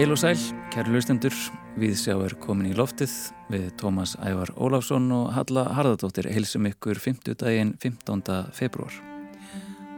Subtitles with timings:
[0.00, 0.38] Heil og sæl,
[0.72, 1.34] kæru lustendur,
[1.76, 3.12] við sjá er komin í loftið
[3.52, 8.22] við Tómas Ævar Óláfsson og Halla Harðardóttir heilsum ykkur 50 daginn 15.
[8.56, 8.96] februar.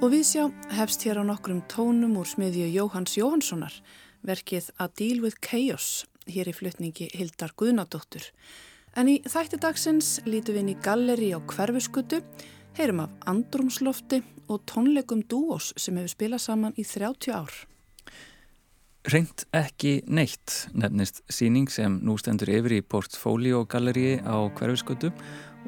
[0.02, 0.42] Og við sjá
[0.74, 3.78] hefst hér á nokkrum tónum úr smiðju Jóhanns Jóhanssonar,
[4.26, 8.26] verkið A Deal with Chaos, hér í flutningi Hildar Guðnadóttur.
[8.98, 12.24] En í þætti dagsins lítum við inn í galleri á hverfuskutu,
[12.74, 17.54] heyrum af andrumslofti og tónleikum dúos sem hefur spilað saman í 30 ár.
[19.02, 25.10] Reynd ekki neitt nefnist síning sem nú stendur yfir í portfólíógalleríi á hverfiskötu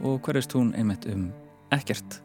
[0.06, 1.32] og hverfist hún einmitt um
[1.74, 2.20] ekkert.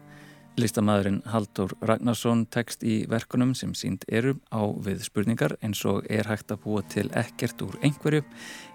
[0.60, 6.30] Listamæðurinn Haldur Ragnarsson tekst í verkunum sem sínd eru á við spurningar eins og er
[6.30, 8.22] hægt að búa til ekkert úr einhverju,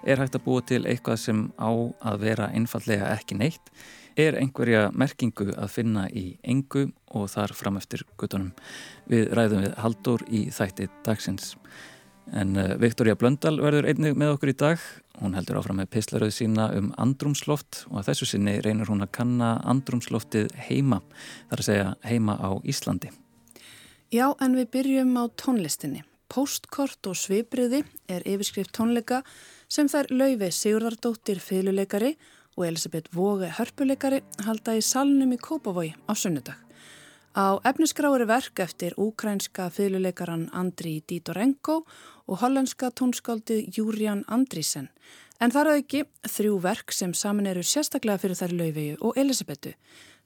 [0.03, 3.71] er hægt að búa til eitthvað sem á að vera einfallega ekki neitt,
[4.19, 8.51] er einhverja merkingu að finna í engu og þar fram eftir guttunum.
[9.07, 11.53] Við ræðum við Haldur í þætti dagsins.
[12.33, 14.85] En uh, Viktoria Blöndal verður einnig með okkur í dag.
[15.21, 19.13] Hún heldur áfram með pislaröð sína um andrumsloft og að þessu sinni reynir hún að
[19.19, 20.99] kanna andrumsloftið heima,
[21.51, 23.13] þar að segja heima á Íslandi.
[24.13, 26.03] Já, en við byrjum á tónlistinni.
[26.31, 29.21] Postkort og svipriði er yfirskrift tónleika
[29.69, 32.15] sem þær laufi Sigurðardóttir fyluleikari
[32.55, 36.64] og Elisabeth Vóge hörpuleikari halda í salnum í Kópavogi á sunnudag.
[37.35, 41.81] Á efnisgrári verk eftir úkrænska fyluleikaran Andri Dítorenko
[42.27, 44.87] og hollandska tónskáldið Júrian Andrísen.
[45.43, 49.75] En þar að ekki þrjú verk sem saman eru sérstaklega fyrir þær laufegu og Elisabetu.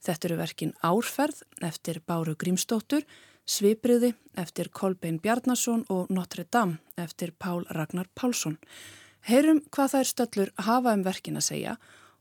[0.06, 3.02] Þetta eru verkin Árferð eftir Báru Grímsdóttur,
[3.42, 8.59] Svipriði eftir Kolbein Bjarnason og Notre Dame eftir Pál Ragnar Pálsson.
[9.25, 11.78] Heyrum hvað þær stöllur hafa um verkin að segja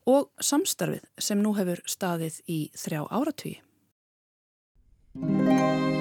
[0.09, 3.59] og samstarfið sem nú hefur staðið í þrjá áratvíi.
[5.15, 5.98] Música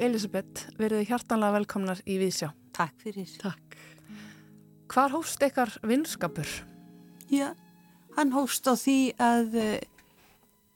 [0.00, 2.50] Elisabeth verið hjartanlega velkomnar í Vísjá.
[2.76, 3.28] Takk fyrir.
[3.40, 3.76] Takk.
[4.90, 6.48] Hvar hóst ykkar vinskapur?
[7.30, 7.52] Já,
[8.16, 9.76] hann hóst á því að uh,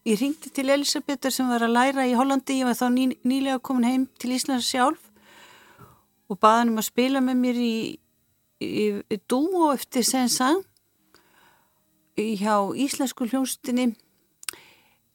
[0.06, 3.62] ég ringdi til Elisabethar sem var að læra í Hollandi, ég var þá ný, nýlega
[3.64, 5.10] komin heim til Íslands sjálf
[6.28, 7.74] og baði hann um að spila með mér í,
[8.60, 10.62] í, í dúo eftir sensang
[12.14, 13.94] hjá Íslensku hljónstinni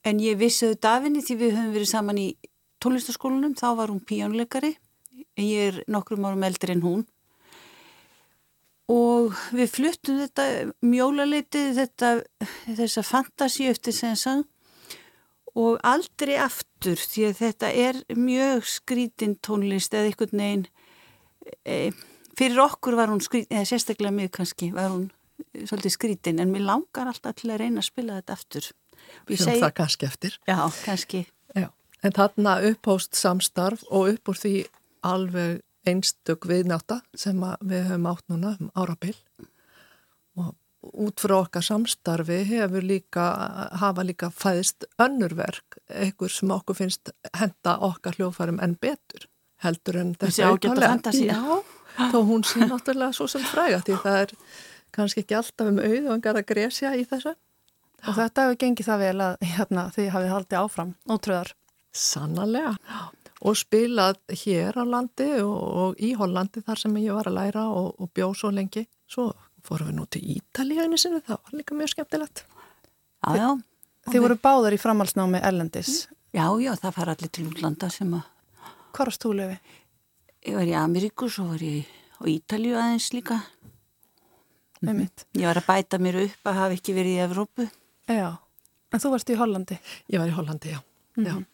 [0.03, 2.29] en ég vissi auðvitað af henni því við höfum verið saman í
[2.83, 4.75] tónlistaskólanum, þá var hún píjónleikari
[5.37, 7.07] en ég er nokkrum árum eldri en hún.
[8.89, 10.45] Og við fluttum þetta
[10.81, 12.13] mjólaleitið þetta
[12.79, 14.47] þessa fantasi eftir sensan
[15.57, 20.65] og aldrei aftur því að þetta er mjög skrítin tónlist eða einhvern veginn
[21.65, 21.77] e,
[22.37, 25.09] fyrir okkur var hún skrítin, eða sérstaklega mig kannski var hún
[25.53, 28.71] svolítið skrítin en mér langar alltaf til að reyna að spila þetta aftur.
[29.29, 30.39] Höfum það kannski eftir.
[30.47, 31.25] Já, kannski.
[32.03, 34.53] En þarna upphóst samstarf og upp úr því
[35.03, 39.15] alveg einstök viðnáta sem við höfum átt núna um árabil
[40.39, 43.25] og út frá okkar samstarfi hefur líka,
[43.81, 49.27] hafa líka fæðist önnurverk, einhver sem okkur finnst henda okkar hljófarum en betur
[49.63, 51.59] heldur en þessi ágæta Já,
[52.11, 54.35] þó hún sé náttúrulega svo sem fræga því það er
[54.95, 57.35] kannski ekki alltaf um auð og engar að gresja í þessu.
[58.07, 61.51] Og þetta hefur gengið það vel að hérna, þið hafið haldið áfram, ótröðar.
[61.95, 62.75] Sannarlega.
[63.39, 67.65] Og spilað hér á landi og, og í Hollandi þar sem ég var að læra
[67.71, 68.83] og, og bjóð svo lengi.
[69.09, 69.29] Svo
[69.65, 72.43] fórum við nú til Ítalíu sinni, það var líka mjög skemmtilegt.
[73.23, 73.49] Já, já.
[74.09, 78.27] Þið voru báðar í framhalsnámi Ellendis Já, já, það fara allir til útlanda sem að
[78.95, 79.57] Hvar varst þú lefi?
[80.47, 81.89] Ég var í Ameríku, svo var ég
[82.19, 83.41] á Ítalíu aðeins líka.
[84.81, 85.09] Mm -hmm.
[85.35, 87.69] Ég var að bæta mér upp að hafa ekki verið í Evrópu.
[88.07, 88.37] Já,
[88.91, 89.79] en þú varst í Hollandi?
[90.09, 90.79] Ég var í Hollandi, já,
[91.15, 91.39] mm -hmm.
[91.39, 91.45] já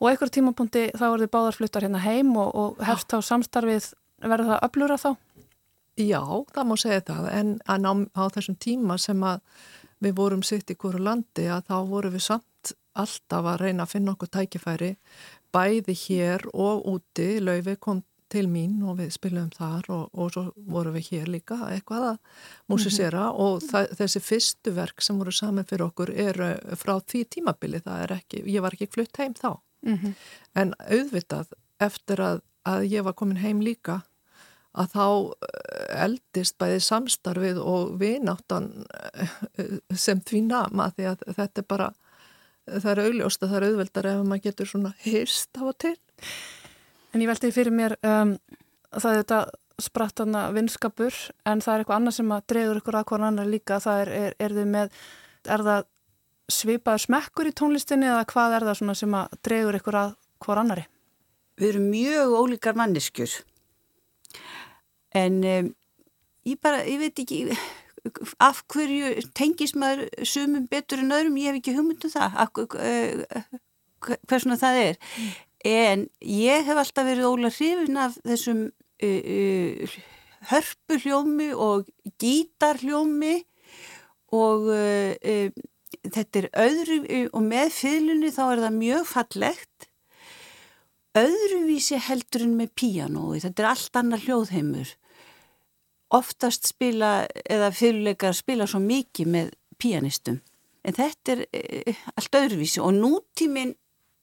[0.00, 3.90] og einhver tímapunkti þá er þið báðar fluttar hérna heim og, og hefst þá samstarfið
[4.24, 5.10] verður það öflura þá?
[6.00, 6.22] Já,
[6.54, 7.26] það má segja það.
[7.36, 9.40] En á, á þessum tíma sem að
[10.00, 13.92] við vorum sitt í hverju landi að þá vorum við samt alltaf að reyna að
[13.94, 14.94] finna okkur tækifæri
[15.52, 17.34] bæði hér og úti.
[17.42, 21.58] Laufi kom til mín og við spilum þar og, og svo vorum við hér líka
[21.66, 22.18] eitthvað að
[22.70, 23.40] músisera mm -hmm.
[23.44, 28.02] og það, þessi fyrstu verk sem voru saman fyrir okkur eru frá því tímabili, það
[28.02, 30.14] er ekki, ég var ekki flutt heim þá mm -hmm.
[30.54, 34.02] en auðvitað eftir að, að ég var komin heim líka
[34.72, 35.06] að þá
[35.48, 41.90] eh, eldist bæði samstarfið og vináttan eh, sem því nama því að þetta er bara,
[42.66, 45.96] það er augljóst að það er auðveldar ef maður getur svona hýrst á og til.
[47.10, 48.36] En ég veldi fyrir mér um,
[48.94, 49.40] það er þetta
[49.80, 51.16] sprattana vinskapur
[51.48, 54.10] en það er eitthvað annað sem að dreyður ykkur að hvernig annar líka, það er,
[54.20, 54.98] er, er þið með,
[55.56, 55.89] er það
[56.54, 60.86] svipaður smekkur í tónlistinni eða hvað er það sem að dreyður ykkur að hver annari?
[61.60, 63.34] Við erum mjög ólíkar manneskjur.
[65.16, 65.68] En um,
[66.48, 67.42] ég bara, ég veit ekki
[68.40, 72.60] af hverju tengis maður sumum betur en öðrum, ég hef ekki hugmyndu um það af,
[72.78, 75.00] uh, hversuna það er.
[75.68, 78.64] En ég hef alltaf verið óla hrifin af þessum
[79.04, 79.98] uh, uh,
[80.50, 81.90] hörpuhljómi og
[82.22, 83.34] gítarhljómi
[84.32, 84.70] og
[86.06, 86.98] þetta er öðru
[87.28, 89.88] og með fylunni þá er það mjög fallegt.
[91.18, 94.94] Öðruvísi heldur en með píanói, þetta er allt annar hljóðheimur.
[96.14, 100.40] Oftast spila eða fyrirleikar spila svo mikið með píanistum.
[100.86, 103.74] En þetta er e, allt öðruvísi og nútíminn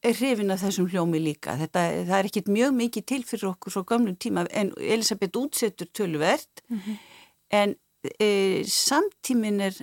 [0.06, 1.58] er hrifin af þessum hljómi líka.
[1.60, 5.90] Þetta, það er ekkit mjög mikið til fyrir okkur svo gamlum tíma en Elisabeth útsettur
[5.92, 6.64] töluvert.
[6.70, 6.98] Mm -hmm.
[7.50, 7.76] en
[8.20, 9.76] e, samtíminn er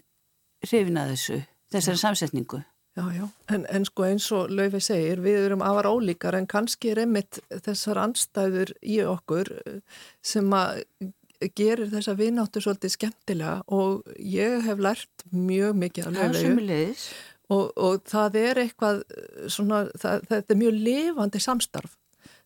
[0.65, 1.45] hrifin af þessu
[1.75, 2.63] þessari samsetningu.
[2.95, 6.93] Já, já, en, en sko eins og Laufi segir, við erum afar ólíkar en kannski
[6.93, 9.51] er einmitt þessar anstæður í okkur
[10.23, 10.85] sem að
[11.59, 16.95] gerir þessa vináttu svolítið skemmtilega og ég hef lært mjög mikið af lögvegu
[17.53, 19.03] og, og það er eitthvað
[19.53, 21.99] svona, það, það er mjög lifandi samstarf.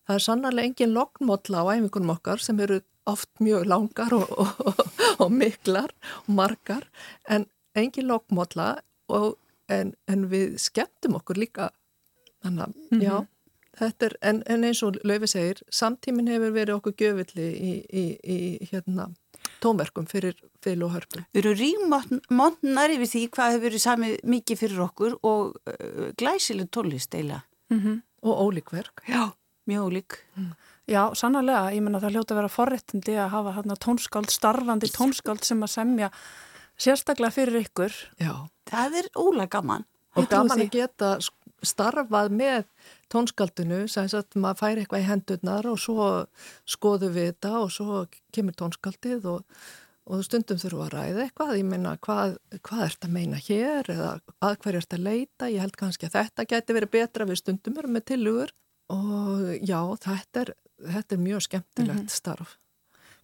[0.09, 4.81] Það er sannarlega engin lognmótla á æfingunum okkar sem eru oft mjög langar og, og,
[5.21, 5.93] og miklar
[6.25, 6.89] og margar
[7.29, 7.45] en
[7.77, 8.09] engin
[9.09, 11.69] lognmótla en, en við skemmtum okkur líka
[12.43, 13.03] þannig að mm -hmm.
[13.03, 13.27] já
[13.79, 18.67] Er, en, en eins og Laufi segir, samtímin hefur verið okkur gjöfulli í, í, í
[18.71, 19.05] hérna,
[19.63, 21.21] tónverkum fyrir fylg og hörpu.
[21.31, 26.67] Við erum rígmóntnar yfir því hvað hefur verið sami mikið fyrir okkur og uh, glæsileg
[26.75, 27.43] tólist eila.
[27.69, 28.01] Mm -hmm.
[28.21, 29.05] Og ólíkverk.
[29.07, 29.31] Já,
[29.65, 30.17] mjög ólík.
[30.35, 30.51] Mm.
[30.87, 35.43] Já, sannarlega, ég menna það hljóta að vera forrættindi að hafa hérna, tónskáld, starfandi tónskáld
[35.43, 36.11] sem að semja
[36.81, 37.95] sérstaklega fyrir ykkur.
[38.21, 38.33] Já.
[38.69, 39.85] Það er ólega gaman.
[40.17, 41.17] Og gaman að geta
[41.65, 42.63] starfað með
[43.11, 46.07] tónskaldinu sem að maður fær eitthvað í hendurnar og svo
[46.69, 48.03] skoðu við þetta og svo
[48.35, 49.59] kemur tónskaldið og,
[50.09, 54.13] og stundum þurfum að ræða eitthvað ég meina hvað, hvað ert að meina hér eða
[54.45, 57.81] að hverju ert að leita ég held kannski að þetta geti verið betra við stundum
[57.81, 58.55] erum með tilugur
[58.95, 60.55] og já þetta er,
[60.95, 62.17] þetta er mjög skemmtilegt mm -hmm.
[62.21, 62.57] starf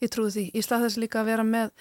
[0.03, 1.71] Ég trúi því, ég slað þess líka að vera með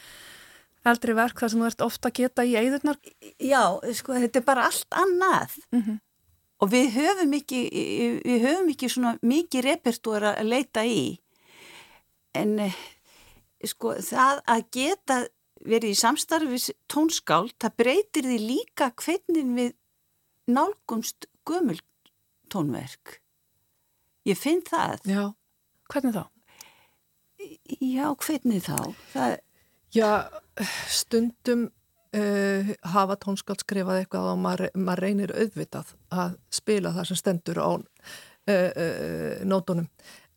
[0.85, 2.99] eldri verk þar sem þú ert ofta að geta í eigðurnar
[3.39, 3.63] Já,
[3.97, 6.03] sko þetta er bara allt annað mm -hmm
[6.65, 7.61] og við höfum ekki,
[8.25, 11.19] við höfum ekki svona mikið repertóra að leita í
[12.35, 12.57] en
[13.65, 15.19] sko það að geta
[15.65, 19.71] verið í samstarfis tónskáld, það breytir því líka hvernig við
[20.51, 21.79] nálgumst gömul
[22.53, 23.21] tónverk.
[24.29, 25.01] Ég finn það.
[25.09, 25.23] Já,
[25.93, 26.25] hvernig þá?
[27.81, 28.77] Já, hvernig þá?
[29.15, 29.39] Það...
[29.95, 30.27] Já,
[30.91, 31.69] stundum
[32.17, 37.61] uh, hafa tónskáld skrifað eitthvað og maður, maður reynir auðvitað að spila það sem stendur
[37.63, 37.85] á uh,
[38.51, 39.87] uh, nótunum.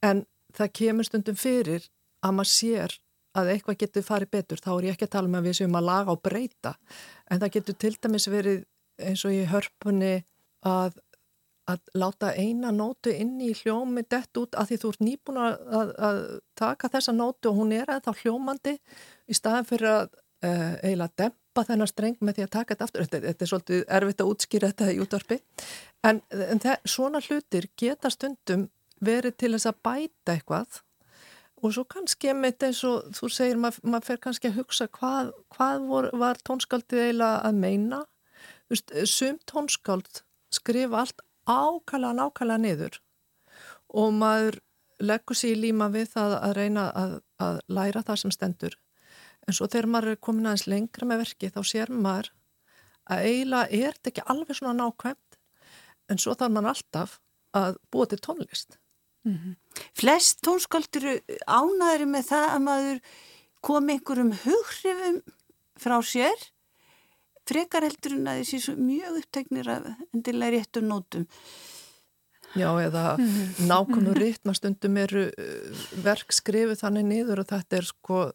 [0.05, 1.89] En það kemur stundum fyrir
[2.21, 2.97] að maður sér
[3.37, 5.57] að eitthvað getur farið betur, þá er ég ekki að tala með um að við
[5.59, 6.75] séum að laga og breyta.
[7.29, 8.63] En það getur til dæmis verið
[8.97, 10.15] eins og í hörpunni
[10.65, 11.01] að
[11.67, 15.55] að láta eina nótu inn í hljómi dett út að því þú ert nýbúin að,
[15.79, 16.19] að, að
[16.55, 18.75] taka þessa nótu og hún er að þá hljómandi
[19.27, 20.07] í staðan fyrir að
[20.45, 23.05] uh, eiginlega dempa þennar streng með því að taka þetta aftur.
[23.05, 25.39] Þetta, þetta er svolítið erfitt að útskýra þetta í útvarpi.
[26.07, 28.67] En, en það, svona hlutir geta stundum
[29.03, 30.83] verið til þess að bæta eitthvað
[31.57, 35.31] og svo kannski með eins og þú segir, mað, maður fer kannski að hugsa hvað,
[35.55, 38.03] hvað vor, var tónskaldið eiginlega að meina.
[38.69, 40.21] Vist, sum tónskáld
[40.53, 42.99] skrifa allt ákala, nákala niður
[43.87, 44.59] og maður
[44.99, 48.77] leggur sér í líma við það að reyna að, að læra það sem stendur
[49.47, 52.33] En svo þegar maður er komin aðeins lengra með verki þá sér maður
[53.07, 55.39] að eiginlega er þetta ekki alveg svona nákvæmt
[56.11, 57.15] en svo þarf maður alltaf
[57.55, 58.77] að búa til tónlist.
[59.27, 59.55] Mm -hmm.
[59.93, 62.99] Flest tónsköldur ánaður með það að maður
[63.61, 65.21] kom einhverjum hughrifum
[65.77, 66.37] frá sér
[67.47, 71.27] frekar heldur en að þessi mjög upptegnir af endilega réttum nótum.
[72.55, 73.67] Já, eða -hmm.
[73.67, 75.31] nákvæmur ritmastundum eru
[76.03, 78.33] verk skrifið þannig niður og þetta er sko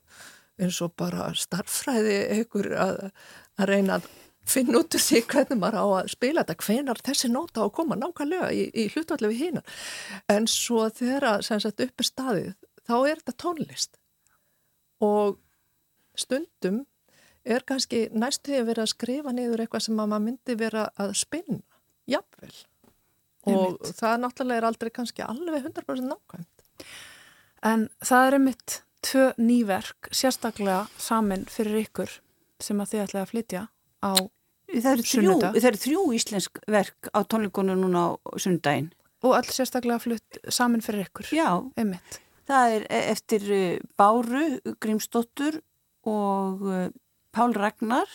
[0.61, 2.99] eins og bara starffræði einhver að,
[3.61, 4.11] að reyna að
[4.49, 7.75] finna út úr því hvernig maður á að spila þetta, hvenar þessi nóta á að
[7.78, 9.62] koma nákvæmlega í, í hlutvallegu hína
[10.32, 12.54] en svo þegar að upp er staðið
[12.88, 13.99] þá er þetta tónlist.
[15.02, 15.38] Og
[16.18, 16.82] stundum
[17.42, 21.62] er kannski næstu að vera að skrifa niður eitthvað sem maður myndi vera að spinna,
[22.11, 22.54] jafnvel.
[23.50, 26.87] Og það náttúrulega er aldrei kannski alveg 100% nákvæmt.
[27.66, 32.14] En það er einmitt tvö nýverk sérstaklega samin fyrir ykkur
[32.62, 33.62] sem að þið ætlaði að flytja
[34.02, 34.12] á
[34.73, 38.92] þrjú, það eru þrjú íslensk verk á tónleikunum núna á sundaginn.
[39.23, 41.28] Og all sérstaklega flutt samin fyrir ykkur.
[41.35, 42.18] Já, einmitt.
[42.49, 44.47] Það er e- eftir eh, Báru
[44.82, 45.61] Grímsdóttur
[46.09, 46.88] og eh,
[47.32, 48.09] Pál Ragnar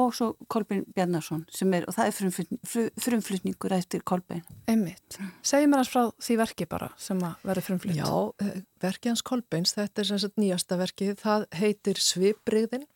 [0.00, 4.42] og svo Kolbein Bjarnarsson sem er, og það er frumflutningur eftir Kolbein.
[4.70, 5.18] Einmitt.
[5.46, 7.98] Segji mér að frá því verki bara sem að vera frumflutt.
[8.00, 8.10] Já,
[8.42, 12.88] eh, verki hans Kolbeins, þetta er sem sagt nýjasta verkið, það heitir Svipriðin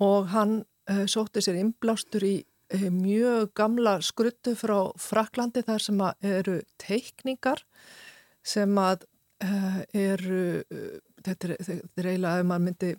[0.00, 6.00] og hann uh, sótti sér innblástur í uh, mjög gamla skruttu frá Fraklandi þar sem
[6.24, 7.66] eru teikningar
[8.40, 9.04] sem að
[9.44, 10.64] uh, eru,
[11.20, 12.92] þetta er, þetta er eiginlega ef maður myndi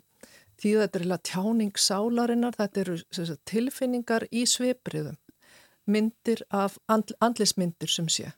[0.62, 5.18] því þetta er eiginlega tjáning sálarinnar, þetta eru sagt, tilfinningar í sveibriðum,
[5.90, 8.30] myndir af andl, andlismyndir sem sé.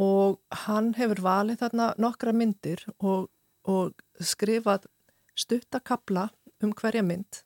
[0.00, 3.28] Og hann hefur valið þarna nokkra myndir og,
[3.68, 4.88] og skrifað
[5.36, 6.30] stuttakabla
[6.64, 7.42] um hverja mynd.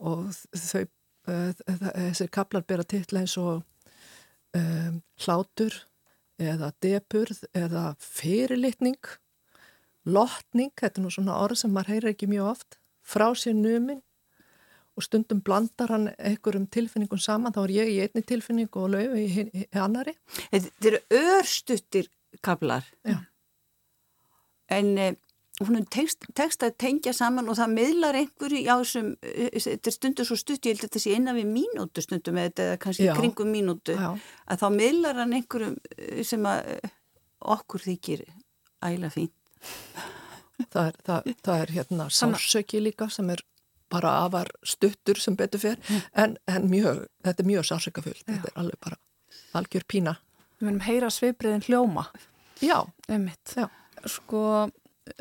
[0.00, 0.86] Og þau,
[1.28, 3.60] uh, þessir kaplar bera titla eins og
[4.56, 5.82] um, hlátur
[6.40, 9.00] eða depurð eða fyrirlitning,
[10.08, 14.02] lotning, þetta er nú svona orð sem maður heyrir ekki mjög oft, frá sér numin
[14.98, 19.24] og stundum blandar hann einhverjum tilfinningum saman, þá er ég í einni tilfinningu og laufi
[19.24, 20.16] í, í, í annari.
[20.50, 22.10] Þetta eru örstuttir
[22.44, 22.84] kaplar.
[23.06, 23.20] Já.
[24.70, 24.92] En
[25.60, 29.96] hún tekst, tekst að tengja saman og það miðlar einhverju á þessum, eh, þetta er
[29.96, 33.14] stundur svo stutt, ég held að þetta sé innan við mínútu stundum eða kannski já,
[33.18, 34.14] kringum mínútu, já.
[34.48, 36.96] að þá miðlar hann einhverjum eh, sem að eh,
[37.40, 38.24] okkur þykir
[38.88, 39.30] æla fín.
[40.70, 43.42] Það er, það, það er hérna sársöki líka sem er
[43.90, 46.02] bara afar stuttur sem betur fyrr, mm.
[46.22, 49.00] en, en mjög, þetta er mjög sársökafullt, þetta er alveg bara
[49.58, 50.14] algjör pína.
[50.60, 52.06] Við verðum heyra svipriðin hljóma.
[52.62, 52.84] Já.
[53.10, 53.56] Ummitt.
[54.06, 54.44] Sko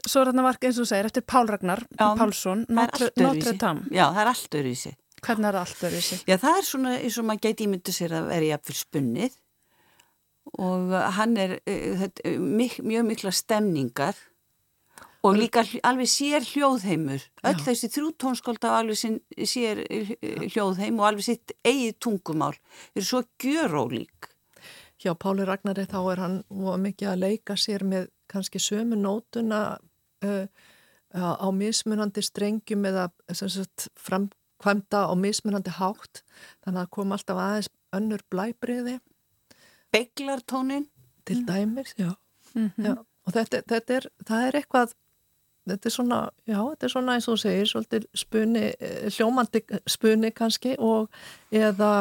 [0.06, 3.88] Svo er þarna vark eins og segir eftir Pál Ragnar Já, Pálsson, Notre, Notre Dame.
[3.94, 4.98] Já, það er allt öru í sig.
[5.20, 6.24] Hvernig er það allt öru í sig?
[6.29, 9.38] Já, það er svona eins og maður geti ímyndu sér að vera jafnvel spunnið
[10.60, 14.22] og hann er uh, þetta, mik mjög mikla stemningar
[15.24, 17.24] og líka alveg sér hljóðheimur.
[17.44, 17.64] Öll Já.
[17.66, 19.84] þessi þrjútónskólda alveg sér
[20.54, 22.56] hljóðheim og alveg sitt eigið tungumál.
[22.94, 24.30] Það er svo gjörólík.
[25.00, 29.80] Hjá Páli Ragnari þá er hann mikið að leika sér með kannski sömu nótuna
[30.24, 30.46] uh,
[31.16, 33.10] á mismunandi strengjum eða
[33.98, 36.24] framkvæmda á mismunandi hátt
[36.64, 39.00] þannig að kom alltaf aðeins önnur blæbriði
[39.90, 40.86] Beglartónin
[41.26, 42.14] til dæmis, já,
[42.54, 42.86] mm -hmm.
[42.86, 43.06] já.
[43.26, 44.94] og þetta, þetta er, það er eitthvað
[45.68, 49.63] þetta er svona, já, þetta er svona eins og þú segir, svolítið spuni eh, hljómandi
[49.89, 51.10] spuni kannski og
[51.51, 51.92] eða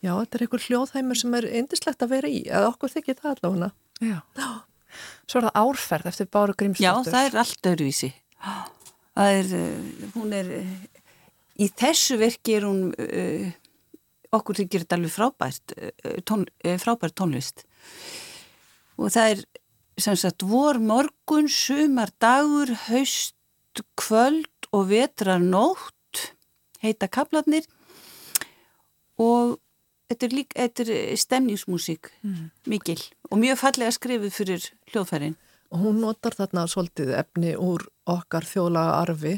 [0.00, 3.36] já, þetta er einhver hljóðhæmur sem er indislegt að vera í, eða okkur þykir það
[3.36, 4.50] allavega Já, já
[5.30, 7.12] Svo er það árferð eftir Báru Grímsdóttur.
[7.12, 8.08] Já, það er allt öruvísi.
[8.40, 11.12] Það er, uh, hún er, uh,
[11.62, 12.80] í þessu verki er hún,
[14.34, 15.74] okkur þykir þetta alveg frábært,
[16.26, 16.42] tón,
[16.82, 17.62] frábært tónlist.
[18.98, 19.44] Og það er,
[20.00, 23.36] sem sagt, vor morgun, sumar dagur, haust,
[24.00, 26.30] kvöld og vetrar nótt,
[26.82, 27.66] heita kaplarnir
[29.20, 29.58] og
[30.10, 32.48] þetta er, líka, þetta er stemningsmusík mm.
[32.72, 32.98] mikil
[33.30, 35.36] og mjög fallega skrifið fyrir hljóðfærin.
[35.70, 39.36] Og hún notar þarna svolítið efni úr okkar þjóðlaga arfi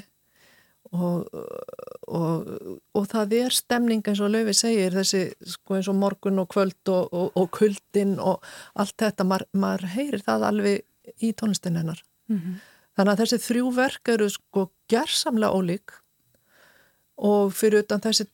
[0.93, 1.29] og,
[2.09, 2.51] og,
[2.93, 5.23] og það er stemning eins og Lauvi segir þessi
[5.55, 8.45] sko eins og morgun og kvöld og, og kuldin og
[8.77, 12.03] allt þetta, Mar, maður heyrir það alveg í tónlistin hennar.
[12.29, 12.61] Mm -hmm.
[12.97, 15.97] Þannig að þessi þrjú verk eru sko gerðsamlega ólík
[17.17, 18.25] og fyrir utan þessi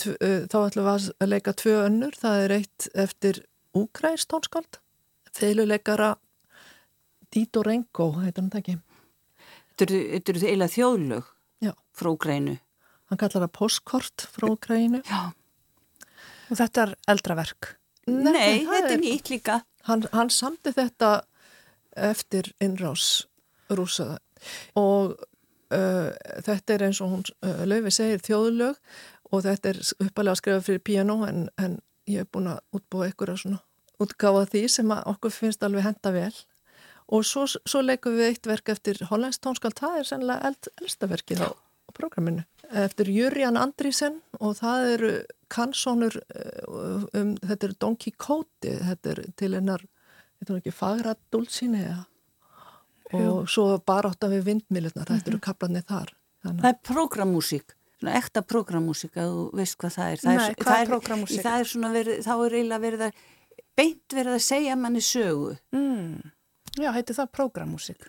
[0.50, 4.80] þá ætlum við að leika tvö önnur það er eitt eftir Úgræs tónskald
[5.32, 6.16] feiluleikara
[7.30, 8.78] Dito Renko heitir hann það ekki
[9.78, 11.26] Þetta eru eiginlega þjóðlög.
[11.98, 12.56] Frá Úgrænu
[13.08, 15.02] Hann kallar það postkort frá Úgrænu
[16.48, 17.74] Og þetta er eldraverk.
[18.08, 19.58] Nei, Nei þetta er nýtt líka.
[19.84, 21.10] Hann, hann samti þetta
[22.08, 23.26] eftir innrás
[23.68, 24.16] rúsaða
[24.78, 25.18] og
[25.68, 26.14] Uh,
[26.46, 28.78] þetta er eins og hún uh, Laufi segir þjóðlög.
[29.28, 31.74] Og þetta er uppalega að skrifa fyrir piano en, en
[32.08, 33.58] ég hef búin að útbúa ykkur að svona
[34.00, 36.32] útgáða því sem okkur finnst alveg henda vel.
[37.12, 41.08] Og svo, svo leikum við eitt verk eftir Hollands tónskald, það er sennilega eld, eldsta
[41.10, 45.12] verkið á, á prógraminu eftir Jurjan Andrísen og það eru
[45.48, 49.84] kannsónur uh, um, þetta er Don Quixote þetta er til einar,
[50.38, 51.84] þetta er ekki Fagra Dulcine
[53.16, 56.12] og svo að við vindmilurna, þetta eru kaplanir þar.
[56.44, 56.62] Þannig.
[56.62, 57.74] Það er prógrammúsík,
[58.12, 60.22] ekta prógrammúsík að þú veist hvað það er.
[60.22, 61.42] Það Nei, er, hvað er prógrammúsík?
[61.46, 63.22] Það er svona verið, þá er eiginlega verið að,
[63.78, 65.56] beint verið að segja manni sögu.
[65.74, 66.30] Mm.
[66.78, 68.08] Já, heiti það prógrammúsík?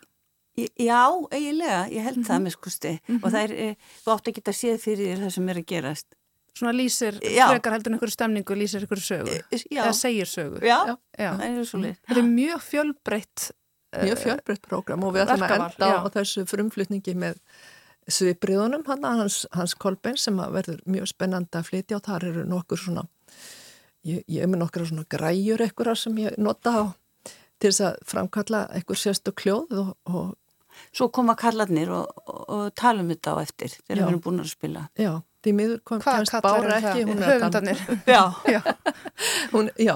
[0.80, 2.28] Já, eiginlega, ég held mm -hmm.
[2.30, 3.24] það með skusti mm -hmm.
[3.24, 3.74] og það er, eh,
[4.04, 6.06] þú átt að séð fyrir það sem er að gerast.
[6.54, 7.46] Svona lýsir, já.
[7.48, 9.82] frekar heldur einhverju stemningu, lýsir einhverju sögu, eh, já.
[9.84, 10.58] eða segir sögu.
[10.60, 11.30] Já, já.
[11.38, 11.96] það er svolítið.
[12.08, 13.50] Þetta er mjög fjölbreytt
[13.90, 17.40] Mjög eh, fjölbreytt program og við ætlum að enda á þessu frumflutningi með
[18.10, 23.04] svipriðunum hans, hans Kolbein sem verður mjög spennandi að flytja og þar eru nokkur svona,
[24.06, 26.82] ég, ég er með nokkur svona græjur ekkur sem ég nota á
[27.60, 30.30] til þess að framkalla einhver sérstu kljóð og, og
[30.92, 34.42] Svo koma kallarnir og, og, og tala um þetta á eftir þegar við erum búin
[34.42, 34.84] að spila.
[34.98, 35.12] Já,
[35.44, 37.04] því miður kom kemst bára ekki.
[37.20, 37.84] Höfundanir.
[38.14, 38.60] Já, já.
[39.52, 39.94] Hún, já.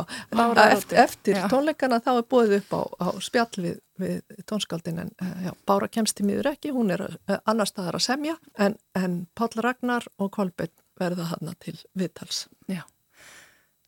[0.65, 1.45] Eftir, eftir já.
[1.51, 4.17] tónleikana þá er búið upp á, á spjall við, við
[4.49, 8.07] tónskaldin en eh, já, bára kemst því miður ekki, hún er uh, annar staðar að
[8.09, 12.47] semja en, en Páll Ragnar og Kolbeinn verða hana til viðtals.
[12.71, 12.85] Já.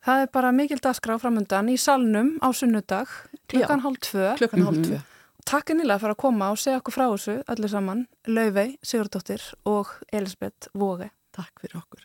[0.06, 3.10] Það er bara mikil dagskrá framöndan í salnum á sunnudag
[3.50, 4.32] klukkan hálf tvö.
[4.38, 5.00] Klukkan hálf tvö.
[5.46, 9.92] Takk ennilega fyrir að koma og segja okkur frá þessu allir saman, Laufey, Sigurdóttir og
[10.10, 11.12] Elisabeth Vóge.
[11.36, 12.02] Takk fyrir okkur.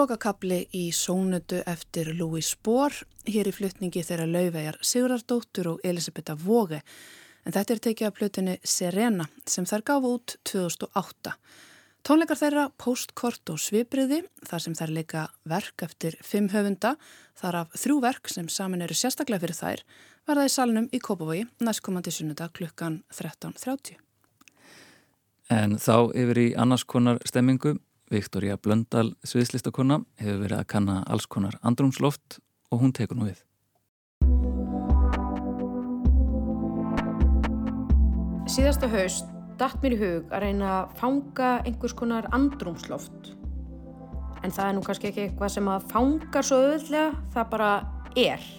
[0.00, 2.94] Lokakabli í sónutu eftir Louis Spohr,
[3.28, 6.78] hér í fluttningi þeirra laufæjar Sigurardóttur og Elisabetta Vóge,
[7.44, 11.34] en þetta er tekið af plötunni Serena sem þær gaf út 2008.
[12.06, 16.94] Tónleikar þeirra postkort og svipriði, þar sem þær leika verk eftir fimm höfunda,
[17.36, 19.84] þar af þrjú verk sem saman eru sérstaklega fyrir þær,
[20.30, 24.00] verða í salnum í Kópavogi næstkomandi sunnudag klukkan 13.30.
[25.52, 27.76] En þá yfir í annars konar stemmingu
[28.10, 32.40] Viktoria Blöndal, sviðslistakonna, hefur verið að kanna alls konar andrumsloft
[32.74, 33.44] og hún tekur nú við.
[38.50, 43.30] Síðasta haust datt mér í hug að reyna að fanga einhvers konar andrumsloft.
[44.42, 47.72] En það er nú kannski ekki eitthvað sem að fangar svo auðvitað, það bara
[48.18, 48.50] er.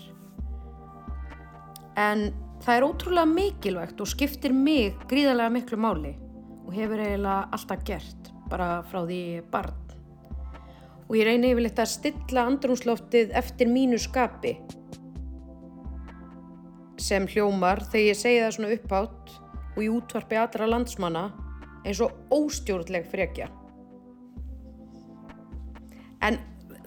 [2.00, 2.30] En
[2.64, 6.16] það er ótrúlega mikilvægt og skiptir mig gríðarlega miklu máli
[6.62, 9.78] og hefur eiginlega alltaf gert bara frá því barn.
[11.10, 14.56] Og ég reyni yfirleitt að stilla andrumsloftið eftir mínu skapi
[17.02, 19.34] sem hljómar þegar ég segi það svona upphátt
[19.72, 21.26] og í útvarpi allra landsmanna
[21.82, 23.50] eins og óstjórnleg frekja.
[26.22, 26.38] En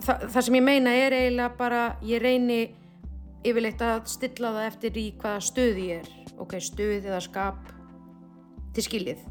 [0.05, 2.61] þa það sem ég meina er eiginlega bara, ég reyni
[3.45, 6.13] yfirleitt að stilla það eftir í hvaða stöð ég er.
[6.41, 7.73] Ok, stöð eða skap
[8.75, 9.25] til skiljið.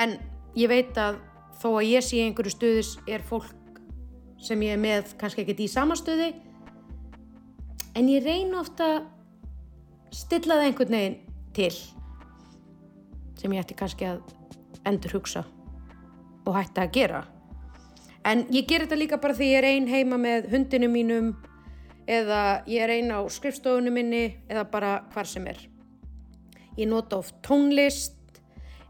[0.00, 0.16] En
[0.58, 1.20] ég veit að
[1.62, 3.80] þó að ég sé einhverju stuðis er fólk
[4.42, 6.32] sem ég er með kannski ekkert í samastöði
[7.98, 8.88] en ég reyna ofta
[10.12, 11.18] stilla það einhvern veginn
[11.56, 11.74] til
[13.38, 14.22] sem ég ætti kannski að
[14.88, 15.44] endur hugsa
[16.42, 17.22] og hætta að gera.
[18.26, 21.32] En ég ger þetta líka bara því ég er ein heima með hundinu mínum
[22.10, 25.58] eða ég er ein á skrifstofunum minni eða bara hvar sem er.
[26.78, 28.18] Ég nota oft tónlist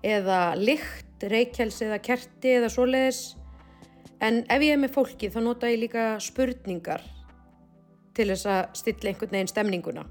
[0.05, 3.23] eða lykt reykjelsi eða kerti eða svoleiðis.
[4.23, 7.03] En ef ég er með fólki þá nota ég líka spurningar
[8.17, 10.05] til þess að stilla einhvern veginn stemninguna.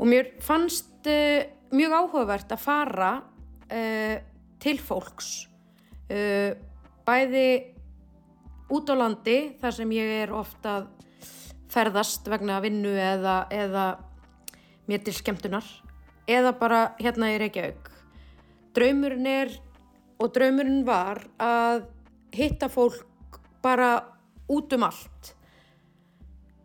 [0.00, 4.16] Og mér fannst uh, mjög áhugavert að fara uh,
[4.60, 5.32] til fólks
[6.12, 6.52] uh,
[7.06, 7.48] bæði
[8.70, 10.84] út á landi þar sem ég er ofta
[11.70, 13.86] ferðast vegna vinnu eða, eða
[14.90, 15.66] mér til skemmtunar
[16.30, 17.89] eða bara hérna í Reykjavík
[18.76, 19.52] draumurinn er
[20.20, 21.86] og draumurinn var að
[22.36, 23.92] hitta fólk bara
[24.50, 25.32] út um allt.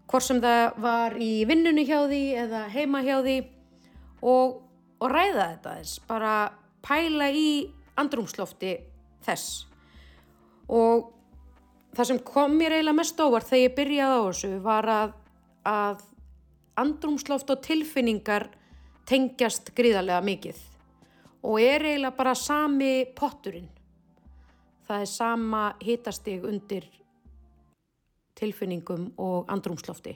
[0.05, 3.37] Hvort sem það var í vinnunni hjá því eða heima hjá því
[4.21, 4.59] og,
[5.01, 6.35] og ræða þetta þess bara
[6.85, 7.49] pæla í
[7.99, 8.75] andrumslofti
[9.25, 9.65] þess.
[10.69, 11.09] Og
[11.95, 15.17] það sem kom mér eiginlega mest óvart þegar ég byrjaði á þessu var að,
[15.71, 16.05] að
[16.85, 18.49] andrumsloft og tilfinningar
[19.07, 20.63] tengjast gríðarlega mikið
[21.45, 23.69] og er eiginlega bara sami potturinn.
[24.85, 26.85] Það er sama hitastig undir
[28.35, 30.13] tilfinningum og andrumslofti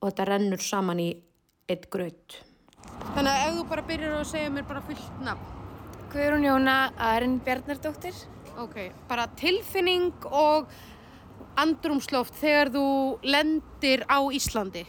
[0.00, 1.10] og þetta rennur saman í
[1.70, 2.40] eitt gröð.
[3.14, 5.54] Þannig að ef þú bara byrjar að segja mér bara fullt nafn.
[6.12, 8.18] Guðrún Jóna, Arin Bjarnardóttir.
[8.60, 8.76] Ok,
[9.08, 10.68] bara tilfinning og
[11.60, 12.86] andrumsloft þegar þú
[13.26, 14.84] lendir á Íslandi.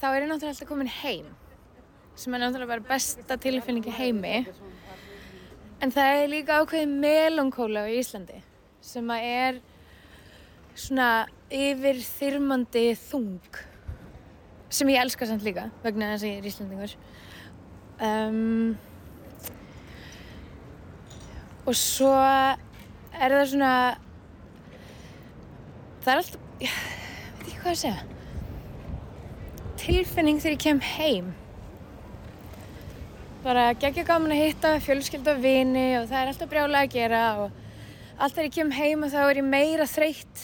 [0.00, 1.28] Þá er ég náttúrulega alltaf komin heim
[2.20, 4.42] sem er náttúrulega bara besta tilfinningi heimi.
[5.80, 8.42] En það er líka ákveðið melankóla í Íslandi
[8.84, 9.60] sem að er
[10.76, 11.08] svona
[11.52, 13.60] yfir þyrmandi þung
[14.70, 16.92] sem ég elska samt líka vegna þess að ég er Íslandingur
[18.06, 18.76] um,
[21.64, 23.72] og svo er það svona
[26.04, 26.78] það er alltaf ég
[27.40, 28.08] veit ekki hvað að segja.
[29.80, 31.36] Tilfinning þegar ég kem heim
[33.44, 37.20] bara geggja gaman að hitta fjölskyld og vini og það er alltaf brjálega að gera
[37.40, 37.58] og
[38.20, 40.42] allt þegar ég kem heim og þá er ég meira þreytt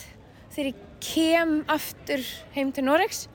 [0.55, 2.23] þegar ég kem aftur
[2.55, 3.27] heim til Norex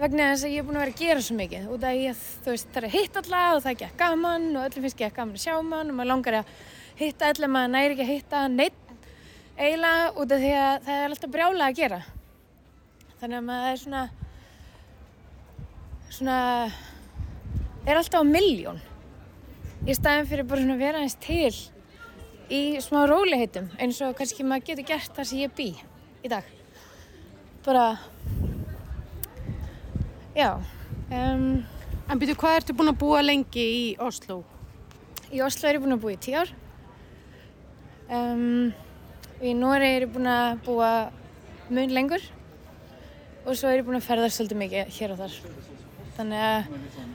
[0.00, 1.68] vegna þess að ég er búin að vera að gera svo mikið.
[1.72, 4.48] Út af ég, þú veist, það er að hitta alla og það er ekki gaman
[4.50, 6.50] og öllum finnst ekki gaman að sjá mann og maður langar að
[7.00, 8.82] hitta öllum maður næri ekki að hitta neitt
[9.56, 12.02] eiginlega út af því að það er alltaf brjálega að gera.
[13.20, 14.04] Þannig að maður er svona
[16.16, 16.36] svona
[17.86, 18.80] er alltaf á milljón.
[19.86, 21.54] Í staðin fyrir bara svona að vera eins til
[22.50, 25.70] í smá róliheitum eins og kannski maður getur gert það sem ég bý
[26.26, 26.50] í dag.
[27.66, 27.86] Bara
[30.36, 30.50] já
[31.10, 31.64] um,
[32.06, 34.44] En byrju, hvað ertu búin að búa lengi í Oslo?
[35.34, 36.52] í Oslo er ég búin að búa í tíu ár.
[38.06, 38.72] Um,
[39.42, 40.90] í Nóri er ég búin að búa
[41.68, 42.22] mun lengur.
[43.46, 45.40] Og svo er ég búin að ferðast svolítið mikið hér og þar
[46.16, 46.70] Þannig að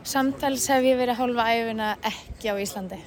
[0.05, 2.99] samtals hef ég verið hálfa æfina ekki á Íslandi.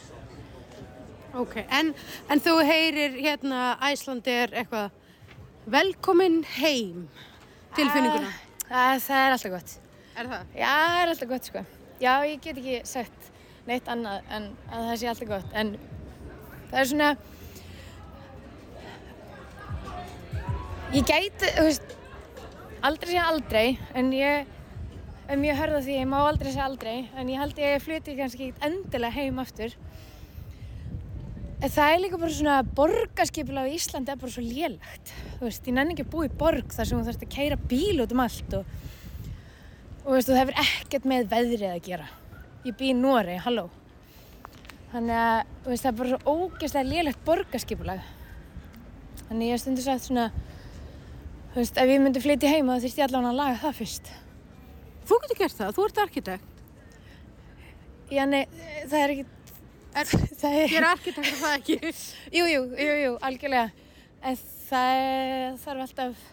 [1.34, 1.90] Ok, en,
[2.30, 4.92] en þú heyrir hérna Æslandi er eitthvað
[5.70, 7.08] velkomin heim
[7.74, 8.30] tilfinninguna?
[8.68, 9.74] Uh, það er alltaf gott.
[10.14, 10.44] Er það?
[10.54, 11.64] Já, það er alltaf gott sko.
[12.02, 13.30] Já, ég get ekki sagt
[13.66, 15.56] neitt annað en að það sé alltaf gott.
[15.58, 15.74] En
[16.70, 17.10] það er svona,
[20.94, 21.96] ég gæti, þú veist,
[22.84, 23.66] aldrei sé aldrei,
[23.98, 24.54] en ég
[25.28, 28.50] er mjög hörða því ég má aldrei segja aldrei en ég held ég fluti kannski
[28.50, 29.76] ekkert endilega heim aftur
[31.64, 35.12] En það er líka bara svona borgarskipulega í Íslandi er bara svo lélagt.
[35.38, 37.56] Þú veist, ég nenni ekki að búa í borg þar sem þú þarfst að keira
[37.70, 38.74] bíl út um allt og,
[40.02, 42.10] og veist, það hefur ekkert með veðrið að gera.
[42.66, 43.64] Ég bý í Nóri, halló.
[44.92, 48.04] Þannig að þú veist, það er bara svo ógeðslega lélagt borgarskipulega.
[49.22, 50.28] Þannig ég hef stundu sagt svona,
[51.54, 54.12] þú veist, ef ég myndi flytja heima þá þurfti ég allavega að laga það fyrst.
[55.04, 56.50] Þú getur gert það, þú ert arkitekt.
[58.12, 58.44] Já, nei,
[58.90, 59.26] það er ekki,
[59.94, 60.08] Er,
[60.40, 60.68] það er...
[60.72, 61.76] ég er arkitekt og það ekki.
[62.36, 63.68] Jú, jú, jú, jú, algjörlega.
[64.24, 66.24] En það er, þarf alltaf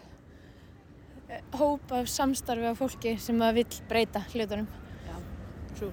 [1.28, 4.66] eh, hóp af samstarfi af fólki sem að vill breyta hlutunum.
[5.06, 5.14] Já,
[5.78, 5.92] svo.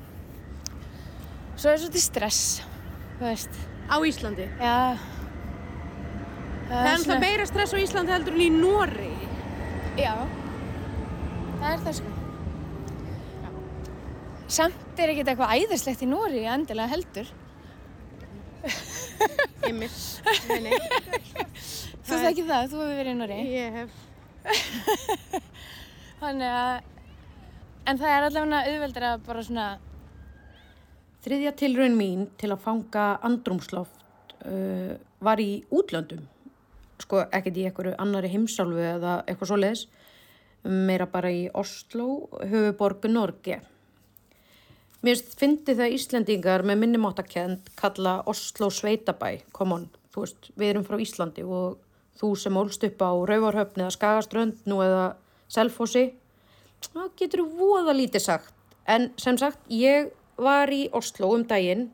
[1.60, 2.44] Svo er svolítið stress,
[3.20, 3.62] þú veist.
[3.90, 4.48] Á Íslandi.
[4.62, 4.78] Já.
[6.70, 9.12] Það er alltaf meira stress á Íslandi heldur en í Nóri.
[10.00, 10.16] Já,
[11.60, 12.19] það er það sko.
[14.50, 17.28] Samt er ekkert eitthvað æðislegt í Nóri endilega heldur.
[19.70, 19.90] Nei.
[22.04, 23.38] Þú þekki það, þú hefur verið í Nóri.
[23.54, 23.92] Ég hef.
[26.20, 26.90] Þannig að,
[27.86, 29.68] en það er allavega auðveldur að bara svona
[31.20, 36.24] Þriðja tilraun mín til að fanga andrumsloft uh, var í útlöndum.
[37.00, 39.84] Sko, ekkert í einhverju annari heimsálfu eða eitthvað svo leiðis.
[40.64, 42.08] Meira bara í Oslo,
[42.40, 43.60] höfuborgu Norge.
[45.00, 49.38] Mér finnst það Íslendingar með minnumáttakend kalla Oslo sveitabæ.
[49.56, 51.78] Come on, þú veist, við erum frá Íslandi og
[52.20, 55.14] þú sem ólst upp á Rauvarhöfn eða Skagaströnd nú eða
[55.48, 56.10] Selfossi.
[56.92, 58.52] Það getur voða lítið sagt.
[58.84, 61.90] En sem sagt, ég var í Oslo um daginn.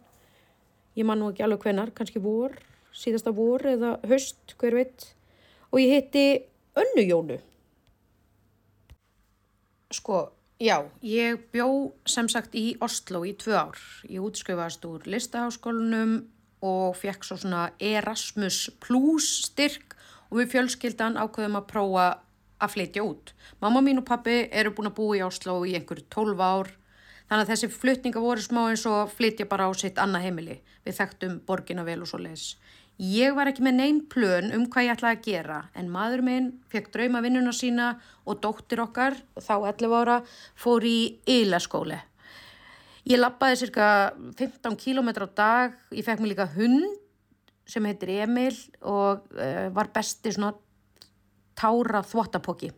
[0.97, 2.55] Ég man nú ekki alveg hvenar, kannski vor,
[2.95, 5.11] síðasta vor eða höst, hver veit.
[5.69, 6.25] Og ég hitti
[6.79, 7.37] Önnu Jónu.
[9.93, 10.23] Sko,
[10.59, 13.81] já, ég bjó sem sagt í Oslo í tvö ár.
[14.07, 16.21] Ég útskrifast úr listaháskólanum
[16.65, 19.95] og fekk svo svona Erasmus plus styrk
[20.31, 22.05] og við fjölskyldan ákveðum að prófa
[22.59, 23.33] að flytja út.
[23.61, 26.71] Mamma mín og pappi eru búin að búa í Oslo í einhverju 12 ár
[27.29, 30.57] þannig að þessi flutninga voru smá eins og flytja bara á sitt annað heimili.
[30.85, 32.55] Við þekktum borgina vel og svo leiðis.
[32.95, 36.45] Ég var ekki með neinn plön um hvað ég ætlaði að gera en maður minn
[36.71, 37.89] fekk drauma vinnuna sína
[38.23, 40.21] og dóttir okkar, þá 11 ára,
[40.55, 41.97] fór í ylaskóli.
[43.05, 43.89] Ég lappaði cirka
[44.39, 46.87] 15 km á dag, ég fekk mér líka hund
[47.67, 50.55] sem heitir Emil og uh, var besti svona
[51.59, 52.71] tára þvotapóki.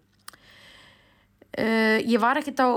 [1.53, 2.69] Uh, ég var ekkert á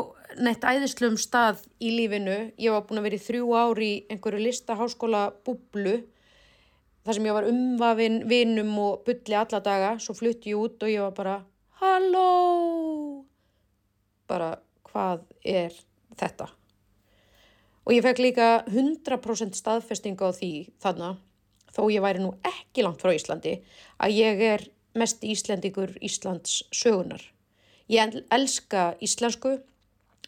[0.44, 2.53] neitt æðislum stað í lífinu.
[2.61, 6.03] Ég var búin að vera í þrjú ár í einhverju listaháskóla búblu
[7.04, 9.94] þar sem ég var umvafinn vinum og bulli alla daga.
[10.02, 11.36] Svo flutti ég út og ég var bara
[11.80, 13.24] Halló!
[14.28, 14.50] Bara
[14.84, 15.72] hvað er
[16.20, 16.50] þetta?
[17.88, 21.16] Og ég fekk líka 100% staðfestingu á því þannig,
[21.72, 23.56] þó ég væri nú ekki langt frá Íslandi,
[23.96, 24.66] að ég er
[25.00, 27.22] mest íslendingur Íslands sögunar.
[27.90, 29.56] Ég elska íslensku,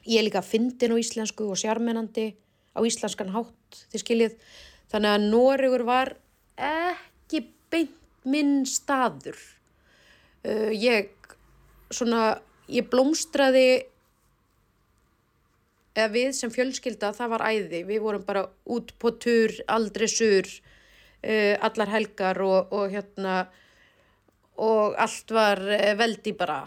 [0.09, 2.33] ég er líka fyndin á íslensku og sjármennandi
[2.75, 4.37] á íslenskan hátt, þið skiljið.
[4.91, 6.15] Þannig að Noregur var
[6.63, 7.99] ekki beint
[8.29, 9.39] minn staður.
[10.43, 11.11] Uh, ég,
[11.95, 12.37] svona,
[12.71, 13.83] ég blómstraði,
[15.93, 17.83] eða við sem fjölskylda, það var æði.
[17.89, 20.49] Við vorum bara út på tur, aldrei sur,
[21.23, 23.43] uh, allar helgar og, og hérna,
[24.63, 26.63] og allt var uh, veldi bara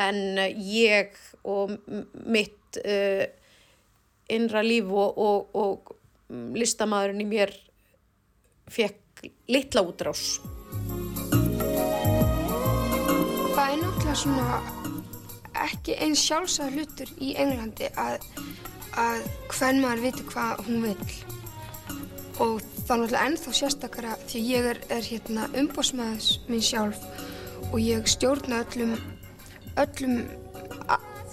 [0.00, 1.12] en ég
[1.44, 1.74] og
[2.24, 3.24] mitt uh,
[4.32, 7.52] innra líf og, og, og listamæðurinn í mér
[8.72, 9.01] fekk
[9.52, 10.40] litla útrás.
[13.52, 14.62] Það er náttúrulega svona
[15.62, 18.24] ekki eins sjálfsæð hlutur í Englandi að,
[18.98, 20.96] að hvern maður viti hvað hún vil
[22.42, 27.02] og það er náttúrulega ennþá sérstakara því ég er, er hérna umbósmaðis minn sjálf
[27.70, 28.96] og ég stjórna öllum
[29.82, 30.16] öllum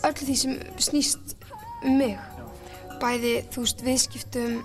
[0.06, 1.36] öllu því sem snýst
[1.84, 2.20] um mig
[3.00, 4.60] bæði þú veist viðskiptum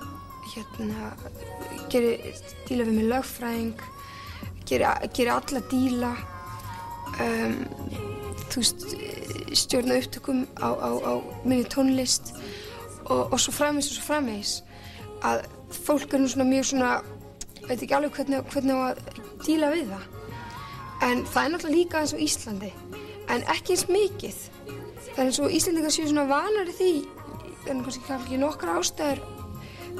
[0.55, 1.13] hérna
[1.93, 3.85] gerir díla við með lögfræðing
[4.69, 6.13] gerir, gerir alla díla
[7.25, 7.59] um,
[8.55, 8.87] veist
[9.55, 11.13] stjórna upptökum á, á, á
[11.45, 12.35] minni tónlist
[13.05, 14.55] og, og svo framvegs og svo framvegs
[15.25, 15.45] að
[15.85, 16.93] fólk er nú svona mjög svona
[17.65, 18.99] veit ekki alveg hvernig, hvernig á að
[19.45, 20.09] díla við það.
[21.05, 22.73] En það er náttúrulega líka eins og Íslandi
[23.33, 24.41] en ekki eins mikið.
[25.15, 26.93] Það er eins og Íslandingar séu svona vanari því
[27.73, 29.23] en kannski kannski nokkra ástæður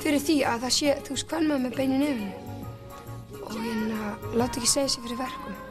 [0.01, 2.33] fyrir því að það sé þú veist hvern maður með beinu nefnu
[3.45, 5.64] og hérna láta ekki segja sér fyrir verkum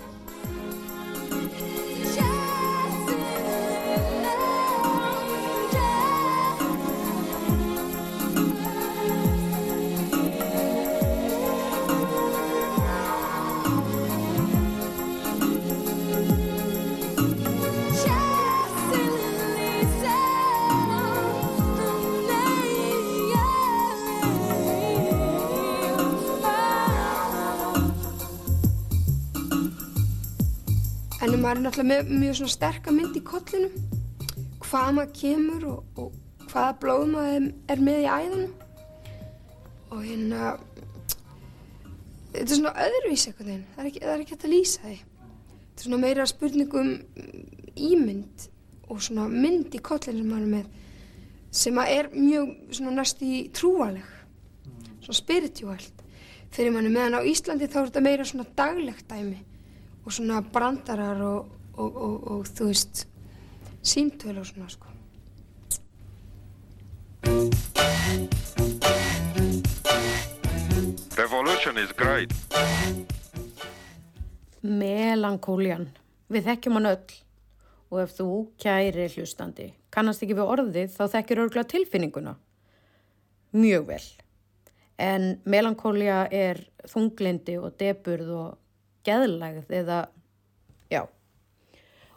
[31.53, 33.73] maður er náttúrulega með mjög svona sterka mynd í kollinum.
[34.63, 38.55] Hvað maður kemur og, og hvaða blóð maður er með í æðunum.
[39.93, 40.47] Og hérna
[42.33, 44.97] þetta er svona öðruvís eitthvað það er ekki, það er ekki hægt að lýsa því.
[44.97, 46.91] Þetta er svona meira spurningum
[47.91, 48.49] ímynd
[48.89, 50.67] og svona mynd í kollin sem maður er með
[51.53, 54.09] sem að er mjög svona næst í trúaleg
[55.03, 56.05] svona spirituált
[56.53, 59.43] fyrir manni meðan á Íslandi þá er þetta meira svona daglegt dæmi
[60.05, 63.05] og svona brandarar og, og, og, og þú veist
[63.83, 64.91] símtölu og svona sko
[71.17, 72.33] Revolution is great
[74.63, 75.89] Melankólian
[76.33, 77.19] Við þekkjum hann öll
[77.93, 82.33] og ef þú, kæri hlustandi, kannast ekki við orðið þá þekkir örgla tilfinninguna.
[83.53, 84.05] Mjög vel.
[84.97, 88.47] En melankólia er þunglindi og deburð og
[89.07, 89.99] geðlægð eða,
[90.91, 91.03] já.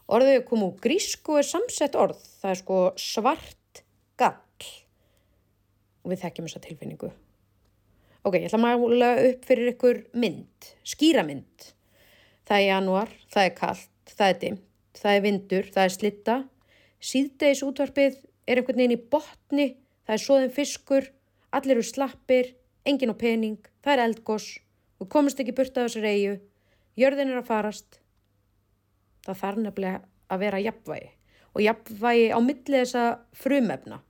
[0.07, 2.21] Orðið kom úr grísku er samsett orð.
[2.43, 3.83] Það er sko svart
[4.21, 4.69] gall.
[6.07, 7.11] Og við þekkjum þessa tilfinningu.
[8.27, 11.73] Ok, ég ætla að mála upp fyrir ykkur mynd, skýramynd.
[12.47, 14.63] Það er januar, það er kallt, það er dimm
[15.01, 16.37] það er vindur, það er slitta,
[17.03, 19.69] síðdeis útvarpið er einhvern veginn í botni,
[20.07, 21.09] það er svoðin fiskur,
[21.55, 22.53] allir eru slappir,
[22.87, 24.49] engin á pening, það er eldgós,
[25.01, 26.37] við komumst ekki burt af þessu reyju,
[26.97, 28.01] jörðin er að farast.
[29.27, 31.13] Það þarf nefnilega að vera jafnvægi
[31.57, 33.05] og jafnvægi á millið þessa
[33.37, 34.01] frumefna.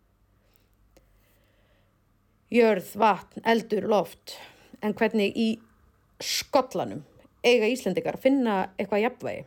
[2.50, 4.36] Jörð, vatn, eldur, loft,
[4.82, 5.48] en hvernig í
[6.22, 7.02] skotlanum
[7.46, 9.44] eiga Íslandikar að finna eitthvað jafnvægi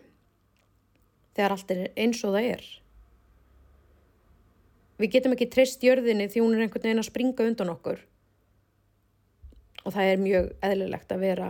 [1.35, 2.67] þegar allt er eins og það er.
[4.99, 8.01] Við getum ekki treyst jörðinni því hún er einhvern veginn að springa undan okkur
[9.85, 11.49] og það er mjög eðlilegt að vera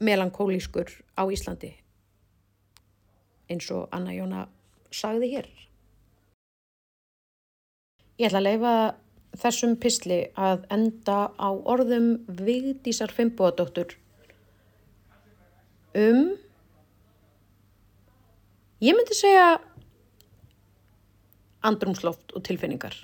[0.00, 1.74] melankólískur á Íslandi
[3.50, 4.46] eins og Anna Jóna
[4.94, 5.48] sagði hér.
[8.20, 8.74] Ég ætla að leifa
[9.40, 13.96] þessum písli að enda á orðum Vigdísar Fimboadóttur
[15.94, 16.36] um
[18.80, 19.58] Ég myndi segja
[21.68, 22.94] andrumsloft og tilfinningar.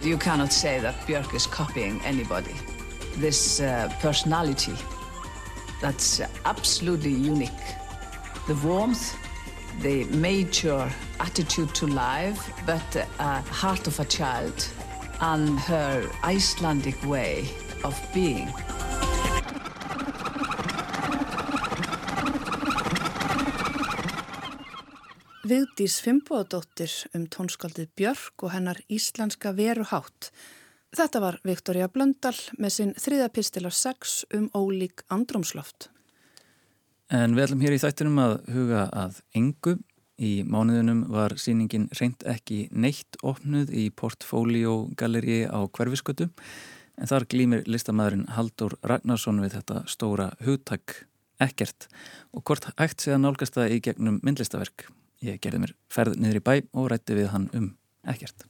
[0.00, 2.54] You cannot say that Björk is copying anybody.
[3.18, 4.76] This uh, personality
[5.80, 7.50] that's absolutely unique.
[8.46, 9.16] The warmth,
[9.82, 14.68] the mature attitude to life, but a heart of a child
[15.20, 17.48] and her Icelandic way
[17.84, 18.48] of being.
[25.50, 30.28] Vigdís Fimboðadóttir um tónskaldið Björk og hennar íslenska veruhátt.
[30.90, 35.86] Þetta var Viktoria Blöndal með sinn þriða pistilar 6 um ólík andrumsloft.
[37.14, 39.76] En við ætlum hér í þættinum að huga að engu.
[40.20, 46.28] Í mánuðunum var síningin reynd ekki neitt opnuð í portfólíógalleri á hverfiskötu
[47.00, 51.06] en þar glýmir listamæðurinn Haldur Ragnarsson við þetta stóra hugtak
[51.40, 51.86] ekkert
[52.34, 54.90] og hvort hægt sé að nálgast það í gegnum myndlistaverk.
[55.24, 57.76] Ég gerði mér ferð niður í bæ og rætti við hann um
[58.10, 58.49] ekkert.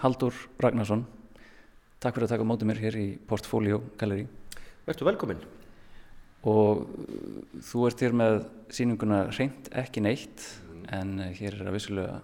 [0.00, 1.02] Haldur Ragnarsson
[2.00, 4.24] takk fyrir að taka mótið mér hér í Portfolio Gallery
[4.86, 5.42] Verður velkominn
[6.48, 8.38] og uh, þú ert hér með
[8.72, 10.82] síninguna reynd ekki neitt mm.
[10.96, 12.16] en uh, hér er að vissulega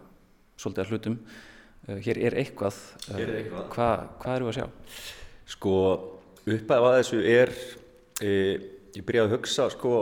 [0.56, 3.66] svolítið að hlutum uh, hér er eitthvað, hér er eitthvað.
[3.76, 3.90] Hva,
[4.22, 4.66] hvað eru að sjá?
[5.52, 5.74] Sko
[6.46, 7.52] uppæða að þessu er
[8.22, 8.30] e,
[8.96, 9.96] ég byrjaði að hugsa sko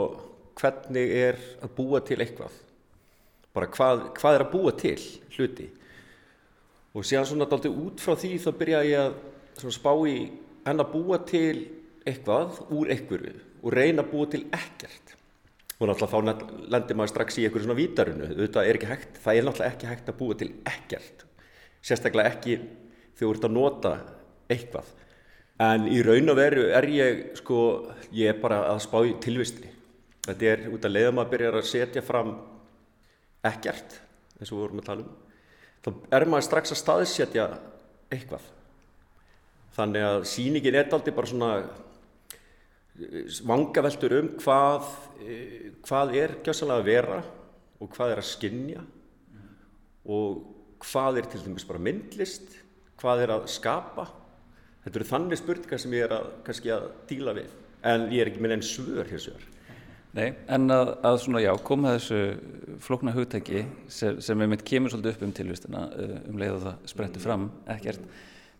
[0.55, 2.61] hvernig er að búa til eitthvað
[3.55, 4.99] bara hvað, hvað er að búa til
[5.35, 5.67] hluti
[6.95, 9.17] og síðan svona daldi út frá því þá byrja ég
[9.59, 10.15] að spá í
[10.65, 11.57] en að búa til
[12.07, 13.35] eitthvað úr einhverju
[13.65, 15.13] og reyna að búa til ekkert.
[15.75, 19.47] Og náttúrulega þá lendir maður strax í einhverju svona vítarunu það er, hægt, það er
[19.47, 21.25] náttúrulega ekki hægt að búa til ekkert.
[21.85, 22.59] Sérstaklega ekki
[23.17, 23.95] þegar þú ert að nota
[24.51, 24.91] eitthvað.
[25.65, 27.59] En í raun og veru er ég sko,
[28.15, 29.75] ég er bara að spá í tilvistni
[30.25, 32.33] þetta er út að leiða maður byrjar að setja fram
[33.45, 33.99] ekkert
[34.39, 35.24] eins og við vorum að tala um
[35.85, 37.47] þá er maður strax að staðsetja
[38.13, 38.51] eitthvað
[39.75, 41.51] þannig að síningin er aldrei bara svona
[43.45, 44.91] vangaveltur um hvað,
[45.85, 47.17] hvað er gjössalega að vera
[47.83, 48.83] og hvað er að skinja
[50.05, 50.45] og
[50.85, 52.55] hvað er til dæmis bara myndlist,
[53.01, 54.07] hvað er að skapa.
[54.85, 57.53] Þetta eru þannig spurningar sem ég er að, kannski að díla við,
[57.89, 59.47] en ég er ekki með einn svör hér sér.
[60.15, 64.93] Nei, en að, að svona, já, koma þessu flókna hugtæki sem, sem við mitt kemur
[64.93, 68.05] svolítið upp um tilvistina uh, um leið og það sprettur fram, ekkert,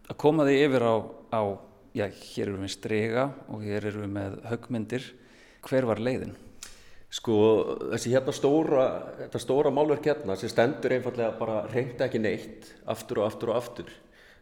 [0.09, 0.95] að koma því yfir á,
[1.31, 1.41] á
[1.95, 5.07] já, hér eru við með strega og hér eru við með högmyndir,
[5.69, 6.35] hver var leiðin?
[7.15, 7.35] Sko,
[7.93, 8.85] þessi hérna stóra,
[9.21, 13.61] þetta stóra málverk hérna sem stendur einfallega bara reyndi ekki neitt, aftur og aftur og
[13.61, 13.93] aftur.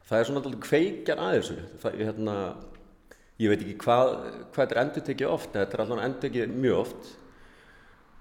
[0.10, 1.58] Það er svona alltaf kveikjan að þessu.
[1.84, 2.38] Það, hérna,
[3.42, 4.14] ég veit ekki hvað,
[4.54, 7.12] hvað þetta er endur tekið oft, þetta er alltaf endur tekið mjög oft.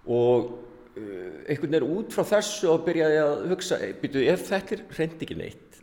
[0.09, 0.51] Og
[0.97, 5.29] uh, einhvern veginn út frá þessu og byrjaði að hugsa, byrju, ef þetta er reyndi
[5.29, 5.81] ekki neitt,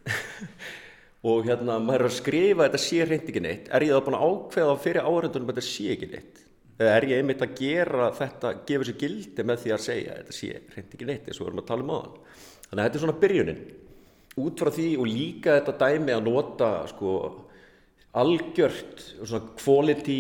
[1.29, 4.19] og hérna maður er að skrifa þetta sé reyndi ekki neitt, er ég þá búin
[4.19, 6.45] að ákveða fyrir áhörðunum að þetta sé ekki neitt?
[6.79, 10.51] er ég einmitt að gera þetta, gefa sér gildi með því að segja þetta sé
[10.75, 12.13] reynd ekki neitt eins og við erum að tala um aðan.
[12.69, 13.61] Þannig að þetta er svona byrjunin.
[14.39, 17.15] Út frá því og líka þetta dæmi að nota sko
[18.17, 20.19] algjört svona quality,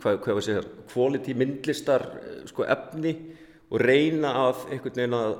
[0.00, 2.06] hvað, hvað segja, quality myndlistar
[2.48, 3.12] sko efni
[3.68, 5.36] og reyna að einhvern veginn að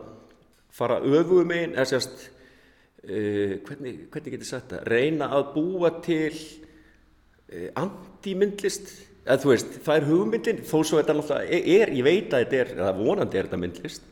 [0.76, 2.26] fara öfugum einn, eða sérst,
[3.06, 8.92] uh, hvernig, hvernig getur það, reyna að búa til uh, anti-myndlist
[9.26, 12.60] eða þú veist, það er hugmyndin þó svo þetta náttúrulega er, ég veit að þetta
[12.60, 14.04] er eða vonandi er þetta myndlist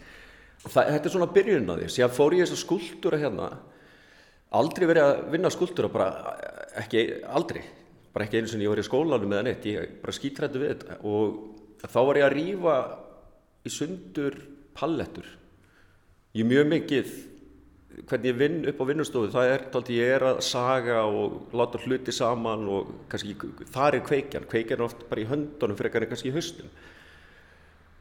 [0.65, 3.51] það, þetta er svona byrjun á því, sér fór ég þess að skuldura hérna
[4.55, 6.09] aldrei verið að vinna skuldura bara
[6.81, 7.63] ekki, aldrei,
[8.15, 10.99] bara ekki einu sem ég var í skólanum eða neitt, ég bara skítrættu við þetta.
[11.07, 12.77] Og þá var ég að rýfa
[13.65, 14.39] í sundur
[14.77, 15.29] pallettur.
[16.35, 17.15] Ég mjög mikið
[17.95, 21.79] hvernig ég vinn upp á vinnustofu það er tólti ég er að saga og láta
[21.85, 23.37] hluti saman og kannski
[23.71, 26.73] þar er kveikjan, kveikjan er oft bara í höndunum fyrir eitthvað kannski í höstum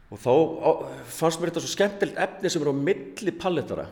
[0.10, 0.72] og þá á,
[1.14, 3.86] fannst mér þetta svo skemmtilegt efni sem er á milli palletara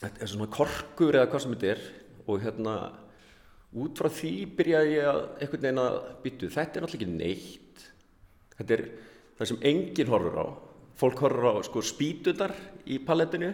[0.00, 1.82] þetta er svona korkur eða hvað sem þetta er.
[2.30, 2.74] Og hérna
[3.78, 7.84] út frá því byrjaði ég að einhvern veginn að byttu, þetta er náttúrulega ekki neitt.
[8.58, 8.84] Þetta er
[9.38, 10.46] það sem enginn horfur á.
[11.00, 12.54] Fólk horfur á sko spýtunar
[12.90, 13.52] í pallettinu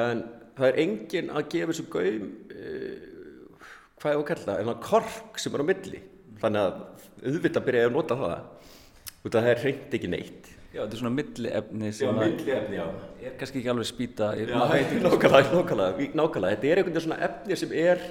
[0.00, 0.22] en
[0.56, 3.58] það er enginn að gefa þessu gaum uh,
[4.00, 6.00] hvað ég á að kalla en það kork sem er á milli.
[6.40, 6.80] Þannig að
[7.20, 8.72] auðvitað byrja ég að nota það.
[9.20, 10.50] Út af það er hreint ekki neitt.
[10.70, 12.82] Já, þetta er svona milliefni sem Já, milliefni,
[13.26, 14.44] er kannski ekki alveg spýta Já,
[15.04, 16.52] nákvæmlega, nákvæmlega.
[16.54, 18.04] Þetta er einhvern veginn svona efni sem er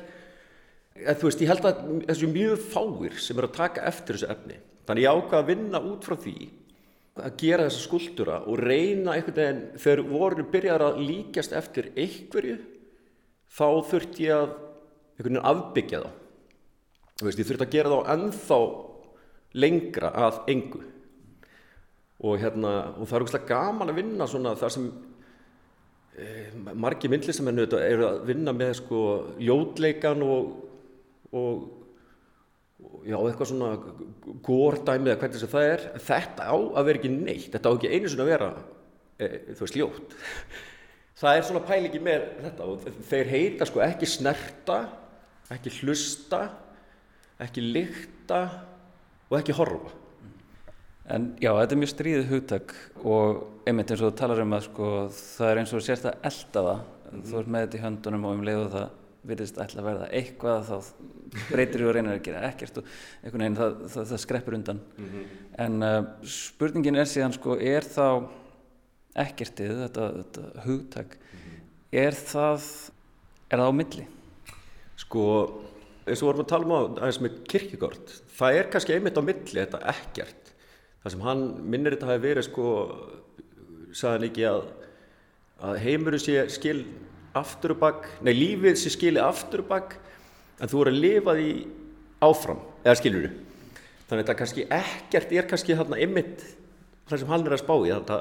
[0.95, 4.31] að, þú veist, ég held að þessu mjög fáir sem er að taka eftir þessu
[4.33, 4.57] efni
[4.89, 6.37] þannig ég ákvað að vinna út frá því
[7.19, 12.57] að gera þessa skuldura og reyna einhvern veginn, þegar voru byrjar að líkjast eftir einhverju
[13.49, 14.53] þá þurft ég að
[15.19, 16.09] einhvern veginn afbyggja þá.
[17.19, 18.59] Veist, ég þurft að gera þá ennþá
[19.59, 20.81] lengra að engu.
[22.19, 24.87] Og hérna og það er úrslega gaman að vinna svona þar sem
[26.15, 26.25] e,
[26.75, 29.03] margi myndlistamennu eru að vinna með sko
[29.39, 30.49] ljótleikan og,
[31.35, 31.67] og
[33.05, 33.71] já, eitthvað svona
[34.45, 35.85] górdæmið eða hvernig það er.
[36.07, 37.51] Þetta á að vera ekki neitt.
[37.53, 38.49] Þetta á ekki einu svona að vera
[39.19, 40.17] e, þú veist, ljótt.
[41.19, 44.77] Það er svona pælingi með þetta og þeir heita sko ekki snerta
[45.51, 46.45] ekki hlusta
[47.43, 48.43] ekki lykta
[49.29, 49.95] og ekki horfa.
[51.09, 54.65] En já, þetta er mjög stríðið hugtak og einmitt eins og þú talar um að
[54.67, 56.81] sko það er eins og sérst að elda það.
[57.09, 57.21] Mm.
[57.25, 58.89] þú ert með þetta í höndunum og um leiðu það
[59.27, 60.75] virðist ætla að verða eitthvað þá
[61.49, 62.91] breytir þú og reynir að gera ekkert og
[63.23, 65.25] einhvern veginn það, það, það skreppur undan mm -hmm.
[65.65, 68.29] en uh, spurningin er síðan sko er þá
[69.19, 71.59] ekkertið þetta, þetta hugtak mm -hmm.
[71.91, 72.63] er það
[73.49, 74.07] er það á milli?
[74.95, 75.23] Sko
[76.07, 79.23] eins og vorum að tala um á aðeins með kirkigort það er kannski einmitt á
[79.23, 80.53] milli þetta ekkert
[81.03, 82.67] það sem hann minnir þetta hafi verið sko
[83.91, 84.61] sagðan ekki að,
[85.65, 86.85] að heimurinn sé skil
[87.37, 89.97] aftur og bakk, nei lífið sé skilið aftur og bakk
[90.59, 91.51] en þú voru að lifa því
[92.25, 93.45] áfram, eða skilur þú
[94.09, 96.45] þannig að þetta kannski ekkert er kannski þarna ymmit
[97.09, 98.19] það sem hann er að spá í þetta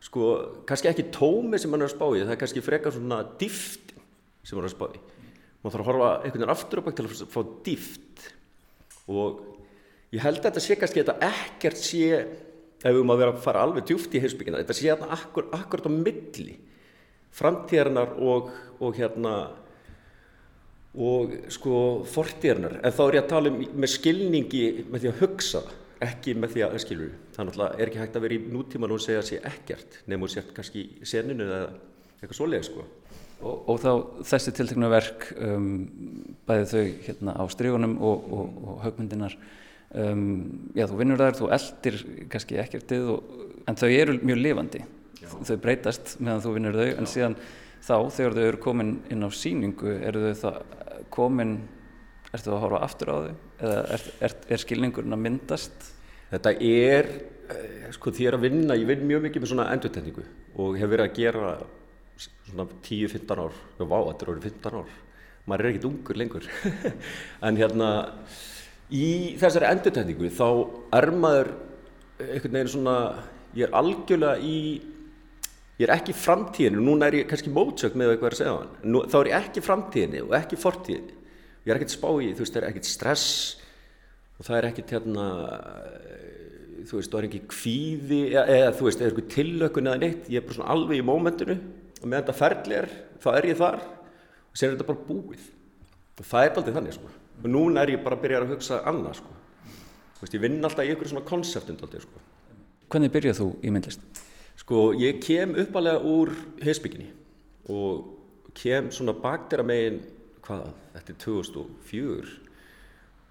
[0.00, 0.26] sko,
[0.68, 3.94] kannski ekki tómi sem hann er að spá í það er kannski frekar svona dýft
[4.40, 5.00] sem hann er að spá í.
[5.60, 8.28] Maður þarf að horfa einhvern veginn aftur og bakk til að fá dýft
[9.10, 9.42] og
[10.14, 12.04] ég held að þetta sé kannski þetta ekkert sé
[12.80, 15.50] ef við um að vera að fara alveg djúft í heilsbyggina þetta sé þarna akkur,
[15.52, 16.56] akkurat á milli
[17.36, 18.50] framtíðarnar og,
[18.80, 19.34] og hérna
[20.90, 21.74] og sko
[22.10, 25.62] fortíðarnar en þá er ég að tala um með skilningi með því að hugsa
[26.00, 29.20] ekki með því að skilur það er ekki hægt að vera í nútíman og segja
[29.20, 31.60] að sé ekkert nefnum og sért kannski í seninu eða
[32.20, 32.84] eitthvað svolega sko.
[33.40, 33.90] Og, og þá
[34.28, 35.68] þessi tilteknu verk um,
[36.48, 39.36] bæði þau hérna á strígunum og, og, og högmyndinar
[39.96, 40.24] um,
[40.76, 42.00] já þú vinnur þar, þú eldir
[42.32, 43.12] kannski ekkertið
[43.70, 44.82] en þau eru mjög lifandi
[45.48, 47.36] þau breytast meðan þú vinnur þau en síðan
[47.80, 50.58] þá þegar þau eru komin inn á síningu eru þau það
[51.10, 51.54] komin
[52.30, 53.34] ertu að horfa aftur á þau?
[53.60, 55.90] Eða er, er, er skilningurinn að myndast?
[56.30, 57.08] Þetta er,
[57.50, 60.26] eh, sko því ég er að vinna, ég vinn mjög mikið með svona endurtegningu
[60.60, 61.54] og hef verið að gera
[62.20, 64.94] svona 10-15 ár, já vá, þetta er orðið 15 ár,
[65.48, 66.48] maður er ekkert ungur lengur,
[67.48, 67.90] en hérna
[68.90, 69.08] í
[69.40, 70.46] þessari endurtegningu þá
[71.00, 71.52] er maður
[72.20, 72.96] einhvern veginn svona,
[73.56, 74.58] ég er algjörlega í,
[75.80, 79.02] ég er ekki framtíðinu, núna er ég kannski mótsökt með eitthvað að segja hann, Nú,
[79.08, 81.16] þá er ég ekki framtíðinu og ekki fortíðinu,
[81.64, 83.28] ég er ekkert spá í, þú veist, það er ekkert stress
[84.36, 85.28] og það er ekkert hérna
[86.88, 90.28] þú veist, það er ekki kvíði eða, eða þú veist, eða eitthvað tillökun eða neitt.
[90.30, 92.88] Ég er bara svona alveg í mómentinu og meðan þetta ferli er,
[93.20, 95.44] þá er ég þar og sér er þetta bara búið.
[96.20, 97.12] Og það er aldrei þannig, sko.
[97.40, 99.36] Og núna er ég bara að byrja að hugsa annað, sko.
[100.16, 102.24] Þú veist, ég vinn alltaf í einhverju svona konseptund aldrei, sko.
[102.90, 104.22] Hvernig byrjað þú í myndlist?
[104.60, 107.08] Sko, ég kem uppalega úr heimsbygginni
[107.72, 110.00] og kem svona bakdera megin,
[110.44, 112.38] hvað, þetta er 2004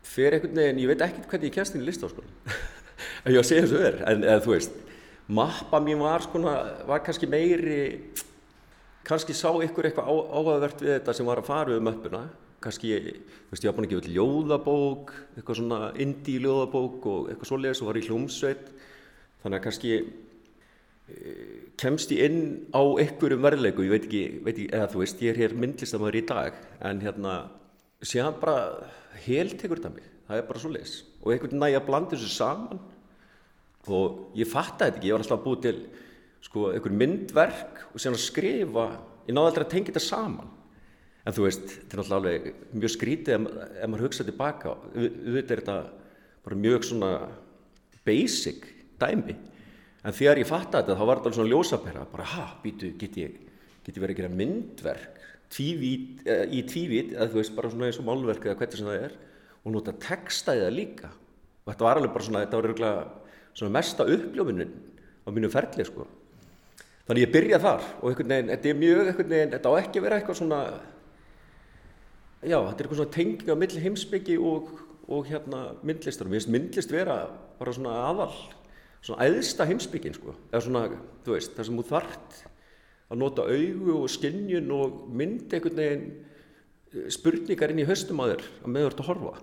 [0.09, 2.31] fyrir einhvern veginn, ég veit ekkert hvernig ég kemst inn í listáskólan
[3.23, 4.79] en ég var að segja þessu verð en eða, þú veist,
[5.29, 6.55] mappa mín var skona,
[6.89, 7.79] var kannski meiri
[9.09, 12.23] kannski sá ykkur eitthvað áhugavert við þetta sem var að fara við möppuna.
[12.59, 17.49] Kannski, þú veist, ég var búin að gefa ljóðabók eitthvað svona indie ljóðabók og eitthvað
[17.49, 18.65] svoleiðis og var í hljómsveit.
[19.41, 19.93] Þannig að kannski
[21.79, 22.41] kemst ég inn
[22.75, 26.19] á einhverjum verðleiku, ég veit ekki, veit ekki eða þú veist, ég er hér myndlistamöður
[26.19, 26.57] í dag
[26.89, 27.35] en hérna,
[28.03, 28.57] séðan bara
[29.25, 32.31] hel tekur þetta mig, það er bara svo leis og einhvern næg að blanda þessu
[32.33, 32.79] saman.
[33.89, 35.77] Og ég fatta þetta ekki, ég var alltaf að búið til
[36.45, 38.85] sko einhver myndverk og séðan að skrifa,
[39.27, 40.51] ég náði aldrei að tengja þetta saman.
[41.27, 43.47] En þú veist, þetta er alltaf alveg mjög skrítið ef,
[43.79, 45.77] ef maður hugsa tilbaka, auðvitað er þetta
[46.45, 47.11] bara mjög svona
[48.07, 48.69] basic
[49.01, 49.35] dæmi
[50.03, 53.39] en þegar ég fatta þetta þá var þetta svona ljósapera bara ha, býtu, get ég,
[53.85, 55.17] get ég verið að gera myndverk?
[55.49, 58.89] Tvívít, eða, í tvívít eða þú veist bara svona eins og málverk eða hvernig sem
[58.89, 59.15] það er
[59.63, 61.09] og nota texta í það líka.
[61.65, 63.01] Og þetta var alveg bara svona, þetta var eiginlega
[63.57, 64.75] svona mesta uppljóminin
[65.25, 66.05] á mínu ferli sko.
[67.09, 69.99] Þannig ég byrja þar og einhvern veginn, þetta er mjög einhvern veginn, þetta á ekki
[69.99, 70.61] að vera eitthvað svona
[72.45, 74.71] já, þetta er eitthvað svona tenging á milli heimsbyggi og,
[75.09, 76.29] og hérna myndlistar.
[76.29, 77.19] Og mér finnst myndlist vera
[77.59, 78.31] bara svona aðal
[79.05, 80.35] svona æðsta heimsbyggin sko.
[80.51, 80.85] Eða svona,
[81.25, 82.39] þú veist, það sem þú þart
[83.09, 86.09] að nota augu og skinnjun og mynd einhvern veginn
[87.13, 89.35] spurningar inn í höstum að þér að meður að horfa.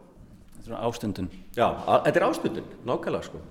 [0.57, 1.31] Þetta er ástundun.
[1.55, 3.43] Já, þetta er ástundun, nákvæmlega sko.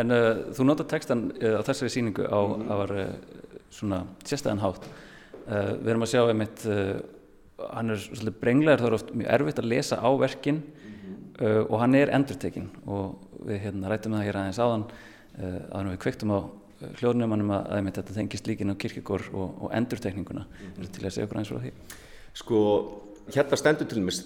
[0.00, 2.66] En uh, þú nota textan uh, á þessari síningu á mm.
[2.70, 3.08] að var uh,
[3.74, 4.90] svona sérstæðan hátt.
[5.50, 9.66] Við erum að sjá einmitt hann er svolítið brenglegar, það er oft mjög erfitt að
[9.72, 11.16] lesa á verkin mm.
[11.64, 12.68] og hann er endurtekinn.
[12.86, 14.84] Og við hérna rættum það hér aðeins áðan
[15.38, 16.40] að við kveiktum á
[17.00, 20.46] hljóðnumanum að, að þetta tengist líkin á kirkigór og, og endurtekninguna.
[20.46, 20.92] Mm -hmm.
[20.94, 21.72] til að segja okkur aðeins frá því?
[22.40, 22.58] Sko,
[23.34, 24.16] hérna stendur til mér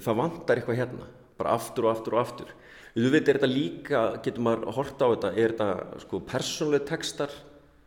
[0.00, 2.48] það vantar eitthvað hérna bara aftur og aftur og aftur.
[2.96, 6.88] Þú veit, er þetta líka, getur maður að horta á þetta er þetta sko persónlega
[6.88, 7.30] textar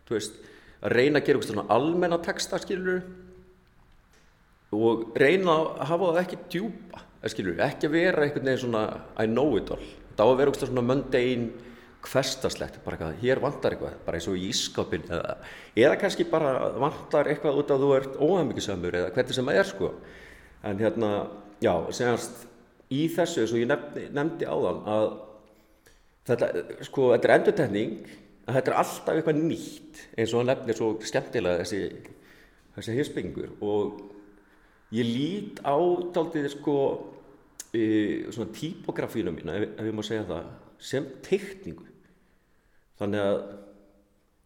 [0.08, 0.38] þú veist,
[0.82, 3.02] að reyna að gera eitthvað almenna textar, skilur
[4.72, 8.84] og reyna að hafa það ekki djúpa, skilur ekki að vera einhvern veginn svona
[9.20, 9.84] I know it all,
[10.16, 11.52] það á að vera eitthvað svona mundane
[12.06, 15.36] hverstaslegt, bara eitthvað, hér vantar eitthvað, bara eins og í ískapin eða,
[15.78, 19.70] eða kannski bara vantar eitthvað út að þú ert óhæmmingisamur eða hvernig sem það er
[19.70, 19.92] sko.
[20.68, 21.12] En hérna,
[21.62, 22.48] já, segjast
[22.92, 25.06] í þessu eins og ég nefndi, nefndi áðan að
[26.30, 26.50] þetta,
[26.88, 27.94] sko, þetta er endutekning
[28.48, 31.82] að þetta er alltaf eitthvað nýtt eins og hann nefnir svo skemmtilega þessi,
[32.78, 34.02] þessi hinsbyggingur og
[34.96, 35.78] ég lít á
[36.16, 36.76] taldið sko
[37.72, 37.84] e,
[38.34, 41.91] svona típografínu mína, ef, ef ég má segja það, sem teikningu
[43.02, 43.40] þannig að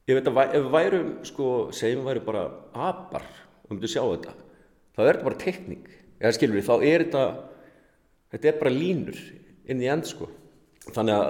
[0.06, 3.28] ef, þetta, ef værum sko, segjum værum bara apar
[3.66, 4.36] og myndum sjá þetta
[4.96, 5.92] þá er þetta bara tekník
[6.22, 7.26] eða skilur við, þá er þetta
[8.36, 9.20] þetta er bara línur
[9.70, 10.30] inn í end sko.
[10.86, 11.28] Þannig að,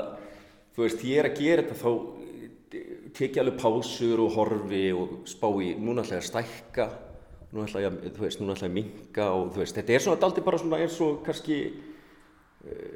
[0.75, 1.91] þú veist, ég er að gera þetta þá
[3.15, 6.87] tekja alveg pásur og horfi og spá í núna ætla ég að stækka
[7.53, 9.95] núna ætla ég að, þú veist, núna ætla ég að minka og þú veist, þetta
[9.95, 11.59] er svona aldrei bara svona eins og kannski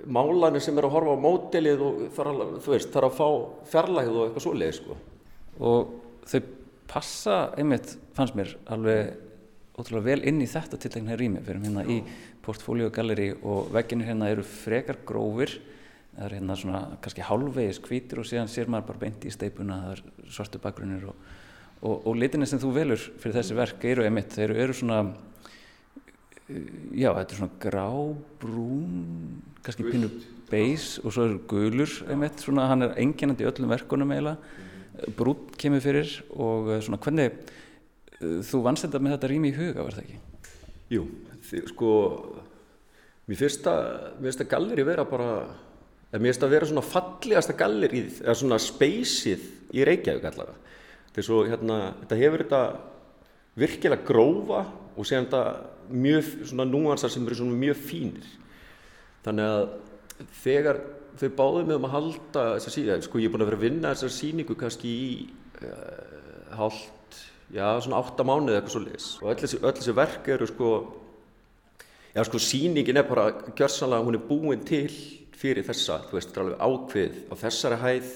[0.09, 3.27] málanir sem er að horfa á mótilið og þarf að, veist, þarf að fá
[3.73, 4.99] fjarlægð og eitthvað svoleið sko.
[5.69, 5.91] Og
[6.29, 6.39] þau
[6.89, 9.11] passa einmitt, fannst mér, alveg
[9.79, 11.43] ótrúlega vel inn í þetta tiltegna rými.
[11.45, 11.99] Fyrir hérna í
[12.43, 15.59] Portfolio Gallery og vegginir hérna eru frekar grófir.
[16.15, 19.83] Það er hérna svona kannski hálfvegis kvítur og síðan sér maður bara beint í steipuna
[19.85, 21.27] það er svartu bakgrunir og,
[21.83, 25.03] og, og litinni sem þú velur fyrir þessi verk eru einmitt, þeir eru svona
[26.49, 28.89] já, þetta er svona grábrún
[29.63, 30.09] kannski pínu
[30.49, 34.37] beis og svo er gulur einmitt, svona hann er enginandi í öllum verkunum eiginlega.
[35.15, 39.55] Brút kemur fyrir og uh, svona hvernig uh, þú vannst þetta með þetta rými í
[39.55, 40.19] huga, var það ekki?
[40.95, 41.05] Jú,
[41.45, 41.91] þi, sko
[43.29, 45.31] mér finnst að galleri vera bara
[46.17, 49.45] mér finnst að vera svona fallegasta gallerið eða svona speysið
[49.77, 50.57] í Reykjavík allavega.
[51.13, 52.61] Þess að hérna, þetta hefur þetta
[53.59, 54.63] virkilega grófa
[54.99, 55.43] og séðan þetta
[56.03, 58.31] mjög svona núansar sem eru svona mjög fínir.
[59.23, 60.79] Þannig að þegar
[61.19, 63.65] þau báðu mig um að halda þessa síðan, sko ég er búin að vera að
[63.67, 65.11] vinna þessar síningu kannski í
[65.63, 67.19] uh, hálft,
[67.55, 70.67] já svona átta mánuð eitthvað svo lis og öll þessi, þessi verk eru sko
[72.13, 74.91] já sko síningin er bara gjörsanlega, hún er búin til
[75.39, 78.09] fyrir þessa, þú veist, þetta er alveg ákveð á þessari hæð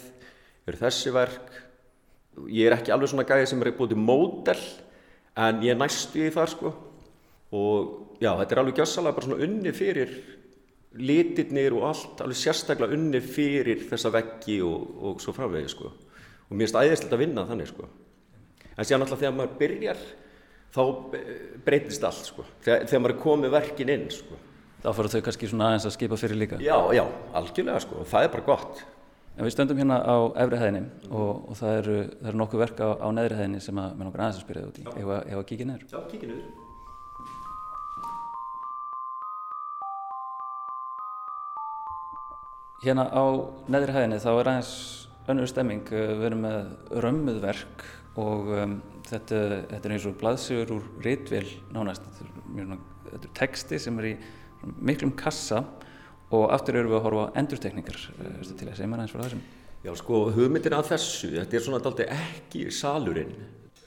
[0.68, 1.52] eru þessi verk.
[2.50, 4.64] Ég er ekki alveg svona gæði sem er búin til módel
[5.36, 6.72] en ég næstu í þar sko
[7.54, 10.14] og já, þetta er alveg gjörsanlega bara svona unni fyrir
[11.00, 15.90] litirnir og allt alveg sérstaklega unni fyrir þessa veggi og, og svo framvegi sko.
[15.90, 17.90] og mér finnst æðislegt að vinna þannig sko.
[18.78, 20.04] en síðan alltaf þegar maður byrjar
[20.74, 20.84] þá
[21.66, 22.46] breytist allt sko.
[22.66, 24.42] þegar, þegar maður er komið verkin inn sko.
[24.84, 28.12] þá fara þau kannski svona aðeins að skipa fyrir líka já, já, algjörlega sko, og
[28.14, 28.86] það er bara gott
[29.34, 32.90] en við stöndum hérna á efri hæðinni og, og það eru, eru nokkuð verk á,
[33.02, 34.86] á neðri hæðinni sem að mér nokkur aðeins að spyrja það út í.
[35.02, 36.62] Ef að kíkja neður já, kíkja neður
[42.84, 43.26] Hérna á
[43.72, 44.74] neðri hæðinni þá er aðeins
[45.32, 45.86] önnur stemming.
[45.88, 46.58] Við erum með
[47.06, 47.86] römmuðverk
[48.20, 48.74] og um,
[49.08, 49.40] þetta,
[49.72, 52.04] þetta er eins og blaðsigur úr rítvél nánast.
[52.20, 54.14] Þetta er, þetta er texti sem er í
[54.84, 55.64] miklum kassa
[56.32, 58.00] og aftur eru við að horfa á endurtekningar.
[58.44, 59.44] Til að segja mér aðeins frá þessum.
[59.84, 63.36] Já, sko, hugmyndin að þessu, þetta er svona aldrei ekki salurinn.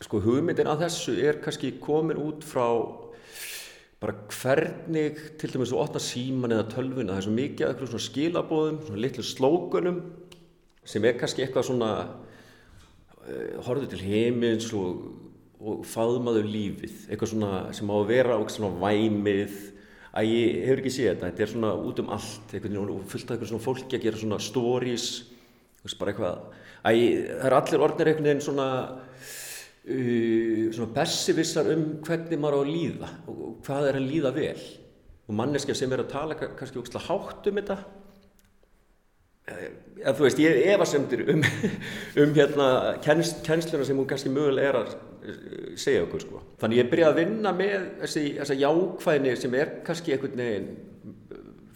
[0.05, 2.68] Sko, hugmyndin að þessu er kannski komin út frá
[4.01, 8.07] bara hvernig til dæmis þú opna síman eða tölvuna það er svo mikið eitthvað svona
[8.07, 10.01] skilabóðum svona litlu slókunum
[10.87, 15.07] sem er kannski eitthvað svona uh, horfðu til heimins og,
[15.64, 19.57] og faðmaðu lífið eitthvað svona sem á að vera og svona væmið
[20.16, 21.30] að ég hefur ekki séð þetta.
[21.30, 25.08] Þetta er svona út um allt fullt af eitthvað svona fólki að gera svona stories
[26.00, 26.38] bara eitthvað.
[26.86, 28.70] Að ég, það er allir orðnir einhvern veginn svona
[29.86, 34.62] Uh, svona bessivissar um hvernig maður á að líða og hvað er að líða vel.
[35.30, 37.76] Og manneskja sem er að tala kannski ógslag hátt um þetta
[39.47, 41.44] eða þú veist, ég efasemdir um,
[42.22, 42.68] um hérna
[43.05, 46.42] kenns, kennsluna sem hún kannski mögulega er að uh, segja okkur sko.
[46.62, 50.70] Þannig ég byrjaði að vinna með þessi, þessa jákvæðni sem er kannski einhvern veginn,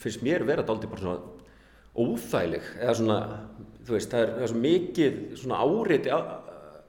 [0.01, 1.19] finnst mér vera aldrei bara svona
[2.01, 3.19] óþægileg eða svona,
[3.87, 6.31] þú veist, það er, það er svo mikið svona áreiti að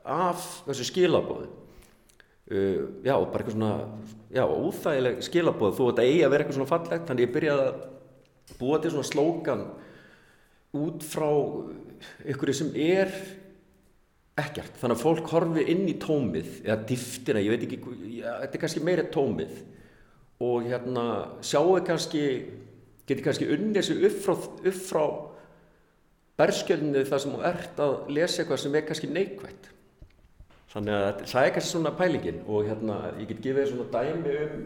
[0.01, 3.73] af þessu skilabóðu uh, já, bara eitthvað svona
[4.33, 8.57] já, óþægileg skilabóð þú þetta eigi að vera eitthvað svona fallegt þannig ég byrjaði að
[8.59, 9.63] búa til svona slókan
[10.77, 11.29] út frá
[12.31, 13.11] ykkur sem er
[14.41, 17.81] ekkert, þannig að fólk horfi inn í tómið, eða dýftina ég veit ekki,
[18.23, 19.59] þetta er kannski meira tómið.
[20.41, 21.03] Og hérna
[21.45, 22.23] sjáu kannski,
[23.05, 24.33] geti kannski unnið þessu upp frá,
[24.71, 25.03] upp frá
[26.41, 29.69] berskjölinu þar sem þú ert að lesa eitthvað sem er kannski neikvægt
[30.71, 32.39] Þannig að það er kannski svona pælingin.
[32.47, 34.61] Og hérna ég get gefið svona dæmi um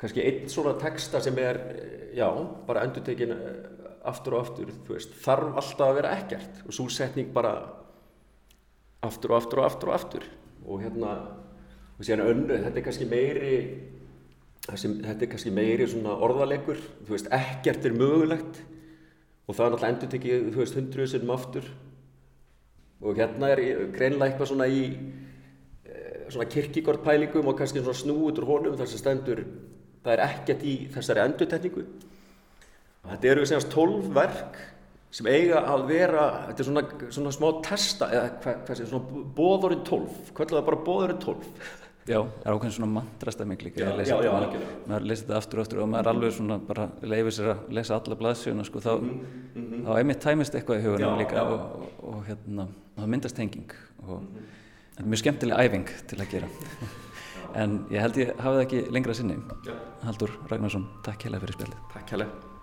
[0.00, 1.60] kannski einn svona texta sem er,
[2.16, 2.26] já,
[2.66, 3.68] bara endur tekin eh,
[4.10, 6.62] aftur og aftur, þú veist, þarf alltaf að vera ekkert.
[6.66, 7.54] Og svo setning bara
[9.06, 10.26] aftur og aftur og aftur og aftur.
[10.66, 11.12] Og hérna,
[11.96, 13.58] og síðan önnu, þetta er kannski meiri,
[14.66, 18.62] þessi, þetta er kannski meiri svona orðalegur, þú veist, ekkert er mögulegt.
[19.46, 21.70] Og það er náttúrulega endur tekið, þú veist, hundruðu sinnum aftur.
[23.04, 23.62] Og hérna er
[23.94, 29.02] greinlega eitthvað svona í eh, svona kirkigårdpælingum og kannski svona snúið úr honum þar sem
[29.02, 29.44] stendur
[30.06, 31.84] það er ekkert í þessari endurtekningu
[33.10, 34.60] þetta eru semast tólf verk
[35.16, 36.84] sem eiga að vera þetta er svona,
[37.14, 40.30] svona smá testa eða hvað hva sé, svona bóðurinn tólf.
[40.32, 41.50] Hvað er það bara bóðurinn tólf.
[42.06, 43.80] Já, það er ákveðin svona mantrastemming líka.
[43.82, 46.58] Já, já, já, maður, maður lesi þetta aftur og aftur og maður er alveg svona
[46.68, 49.16] bara leifir sér að lesa alla blaðsjóna sko, þá, mm
[49.56, 49.82] -hmm.
[49.88, 53.74] þá einmitt tæmist eitthvað í hugunum líka og, og, og hérna það myndast henging
[54.06, 54.50] og mm -hmm.
[54.94, 56.48] þetta er mjög skemmtileg æfing til að gera.
[57.54, 59.36] En ég held ég hafi það ekki lengra sinni.
[60.02, 61.80] Haldur Ragnarsson, takk hella fyrir spjallið.
[61.94, 62.55] Takk hella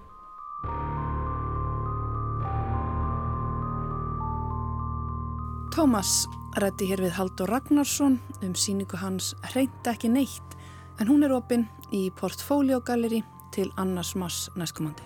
[5.73, 6.27] Tómas
[6.61, 10.53] rætti hér við Haldur Ragnarsson um síningu hans Hreint ekki neitt
[11.01, 13.23] en hún er opinn í Portfoliogalleri
[13.55, 15.01] til annars mass næstkomandi.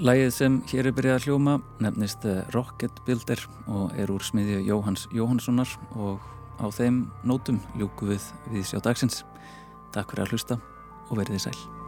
[0.00, 5.08] Lægið sem hér er byrjað að hljóma nefnist Rocket Builder og er úr smiðju Jóhans
[5.10, 6.22] Jóhanssonar og
[6.62, 9.24] á þeim nótum ljúku við við sjá dagsins.
[9.90, 10.62] Takk fyrir að hlusta
[11.10, 11.79] og verðið sæl.